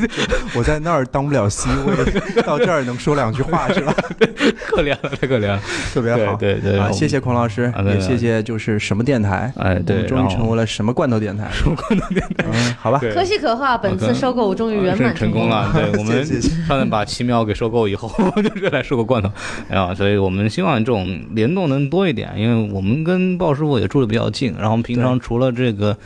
[0.56, 1.94] 我在那儿当不了 C 位，
[2.42, 3.94] 到这儿能说两句话是吧？
[4.66, 5.60] 可怜了，太可怜了，
[5.92, 6.34] 特别好。
[6.36, 11.48] 对对对啊，谢谢孔老师也谢谢就是什么电台，哎对终于成为了什么罐头电台。
[12.38, 13.76] 嗯，好吧，可喜可贺，啊！
[13.76, 15.70] 本次收购终于圆满成功了。
[15.74, 16.24] 对 我们
[16.66, 18.10] 上面把奇妙给收购以后，
[18.42, 19.30] 就来收购罐头，
[19.70, 25.96] 啊，所以我们希望这种联动能多一点，因为我们跟鲍师傅也住的比较近，然后我们平常除了这个。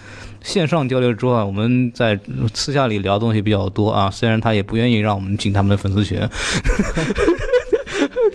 [0.44, 2.18] 线上交流之外，我们在
[2.52, 4.10] 私下里聊东西比较多啊。
[4.10, 6.18] 虽然他也不愿意让我们进他们的粉丝群，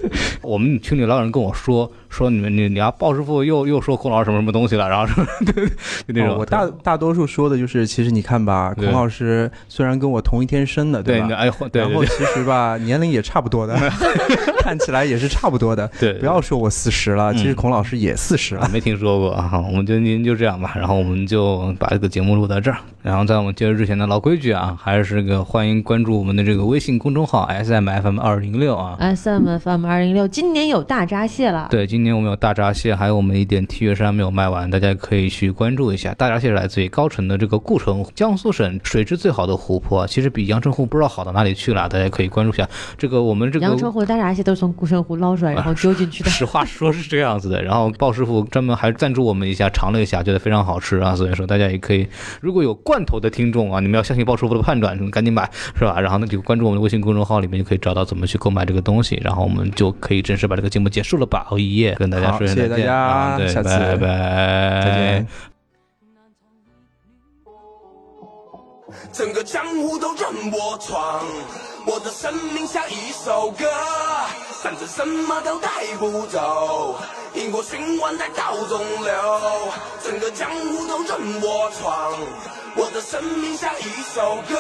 [0.42, 5.54] 我们群里老有人跟我说说你们你你要鲍师傅又又说孔老师什么什么东西了，然后说 就
[6.08, 11.06] 那种、哦我大大多数说的就是，其实你看吧，孔老师虽然跟我同一天生的，吧？
[11.06, 13.76] 对哎对对对然后其实吧， 年龄也差不多的，
[14.62, 15.90] 看起来也是差不多的。
[16.00, 18.62] 对，不要说我四十了，嗯其实孔老师也四十了。
[18.62, 19.64] 啊没听说过啊。
[19.68, 22.78] 我们就您就这样吧，然后我们就把这个节目录到这儿。
[23.02, 28.98] 然后在我们结束之前的老规矩啊，还是个欢迎关注我们的这个微信公众号 S M F M 二零六啊。
[29.00, 36.14] S M F M 二零六今年有大闸蟹了，对，今年我们有大闸蟹，还有我们一点 T 恤衫没有卖完，大家可以去关注一下。
[36.16, 42.68] 大闸蟹是来自于高淳的这个固城，江苏省水质最好的湖泊，其实比阳澄湖不知道好到哪里去了，大家可以关注一下。
[42.98, 46.30] 这个我们这个阳澄湖的大闸蟹都是从固城湖捞出来，然后丢进去的。
[46.30, 52.08] 实话说是这样子的，然后鲍师傅专门还赞助我们一下，尝了一下，觉得非常好吃啊，所以说大家也可以，
[52.42, 56.00] 如果有罐头的听众啊，你们要相信鲍师傅的判断，你们赶紧买，是吧？
[56.00, 61.48] 然后呢就关注我们的微信公众号里面就可以找到怎么去购买这个东西，然后我们就可以正式把这个节目结束了吧？
[61.50, 65.57] 哦耶，跟大家好说声再见谢谢大家下次拜拜，再见。
[69.14, 71.26] 整个江湖都任我闯，
[71.86, 73.66] 我的生命像一首歌，
[74.62, 76.96] 反正什么都带不走，
[77.34, 79.14] 因果循环在道中流。
[80.04, 82.14] 整个江湖都任我闯，
[82.76, 83.84] 我的生命像一
[84.16, 84.56] 首歌，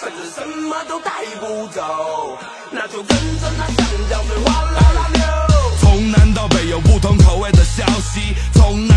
[0.00, 2.38] 反正什么都带不走，
[2.70, 5.22] 那就跟着那香蕉水哗啦啦流。
[5.80, 8.87] 从南到北有不同口味的消息，从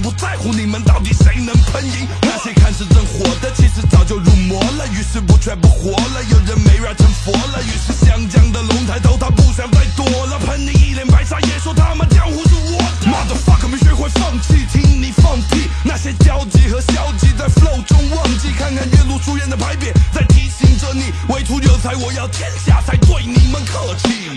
[0.00, 2.08] 不在乎你们到底谁能喷赢。
[2.22, 4.60] 那些看似正火的，其实早就入魔。
[4.62, 6.22] 了，于是不却不活了。
[6.30, 10.38] 有人没缘成佛了，于是湘江的龙抬头，他不想再躲了。
[10.38, 13.06] 喷你一脸白沙，也说他妈江湖是我的。
[13.10, 15.68] motherfucker 没学会放弃，听你放屁。
[15.84, 24.30] 那些焦急和消极在 flow 中忘记，看看岳麓书院的牌匾，在提醒着你，唯图有才，我要天下，才对你们客气。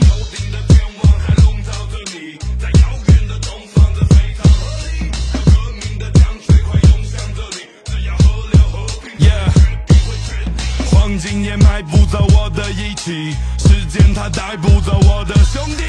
[12.13, 15.83] 走我的义气，时间它带不走我的兄弟。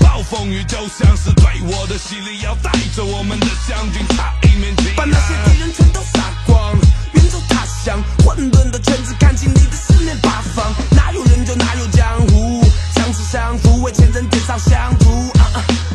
[0.00, 6.72] 暴风雨就像是对我的洗礼，要带着我们的将军插一面旗，把那些敌人全都杀光，
[7.12, 8.02] 远走他乡。
[8.24, 15.30] 混沌的圈子看清你的四面八方，哪有人就哪有江湖，相识相扶为前人点上香烛。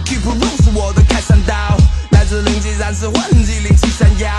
[0.05, 1.55] Keep it real 是我的开山刀，
[2.11, 4.29] 来自零级战士混迹零七三幺。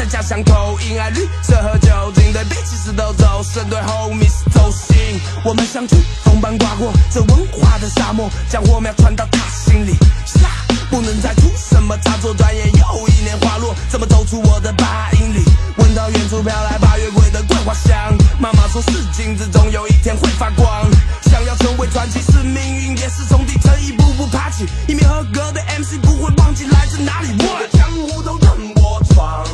[0.00, 5.20] 在家乡口音，爱绿色和酒精，对比其实都走神，对 homies 走心。
[5.44, 5.94] 我们相聚，
[6.24, 9.92] 风般刮过这文化的沙漠，将火苗传到他心里。
[10.24, 10.48] 下
[10.88, 15.44] 不能再出什么差错，转眼又一年花落，怎么走出我的八英里？
[15.76, 20.90] 闻到远处飘来八月桂的桂花香，妈妈说是金子总有一天会发光。
[21.24, 24.64] 想要成为传奇是命运，也是从底层一步步爬起。
[24.88, 27.28] 一名合格的 MC 不会忘记来自哪里。
[27.40, 29.44] 我的江湖都任我闯，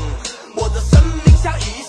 [0.56, 1.85] 我的生命像一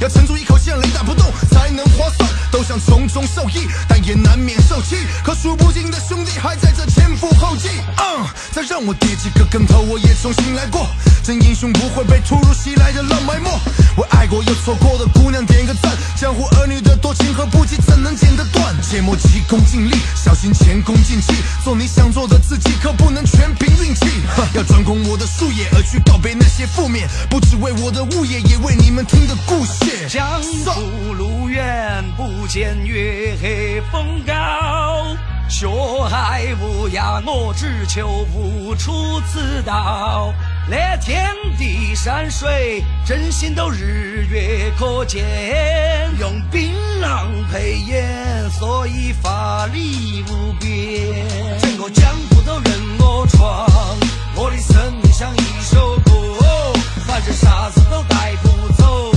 [0.00, 2.28] 要沉住一口气，让雷打不动，才能划算。
[2.50, 4.96] 都想从中受益，但也难免受气。
[5.24, 7.68] 可数不尽的兄弟还在这前赴后继。
[7.98, 10.86] 嗯，再让我跌几个跟头，我也重新来过。
[11.22, 13.50] 真英雄不会被突如其来的浪埋没。
[13.96, 15.95] 为爱过又错过的姑娘点个赞。
[16.16, 18.74] 江湖儿女的多情和不羁，怎能剪得断？
[18.80, 21.34] 切莫急功近利，小心前功尽弃。
[21.62, 24.06] 做你想做的自己，可不能全凭运气。
[24.54, 30.08] 要专攻我的术业，而去告别那些负面，不只为我的物业，也为你们听的故事。
[30.08, 34.34] 江湖路远，不见月黑风高。
[35.50, 35.68] 学
[36.08, 40.32] 海无涯，我只求不出此道。
[40.68, 45.24] 那天地山水，真心都日月可见。
[46.18, 51.14] 用槟榔配烟，所以法力无边。
[51.60, 53.64] 整个江湖都任我闯，
[54.34, 56.72] 我的生命像一首歌，
[57.06, 59.12] 反正啥子都带不走，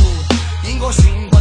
[0.64, 1.39] 因果循环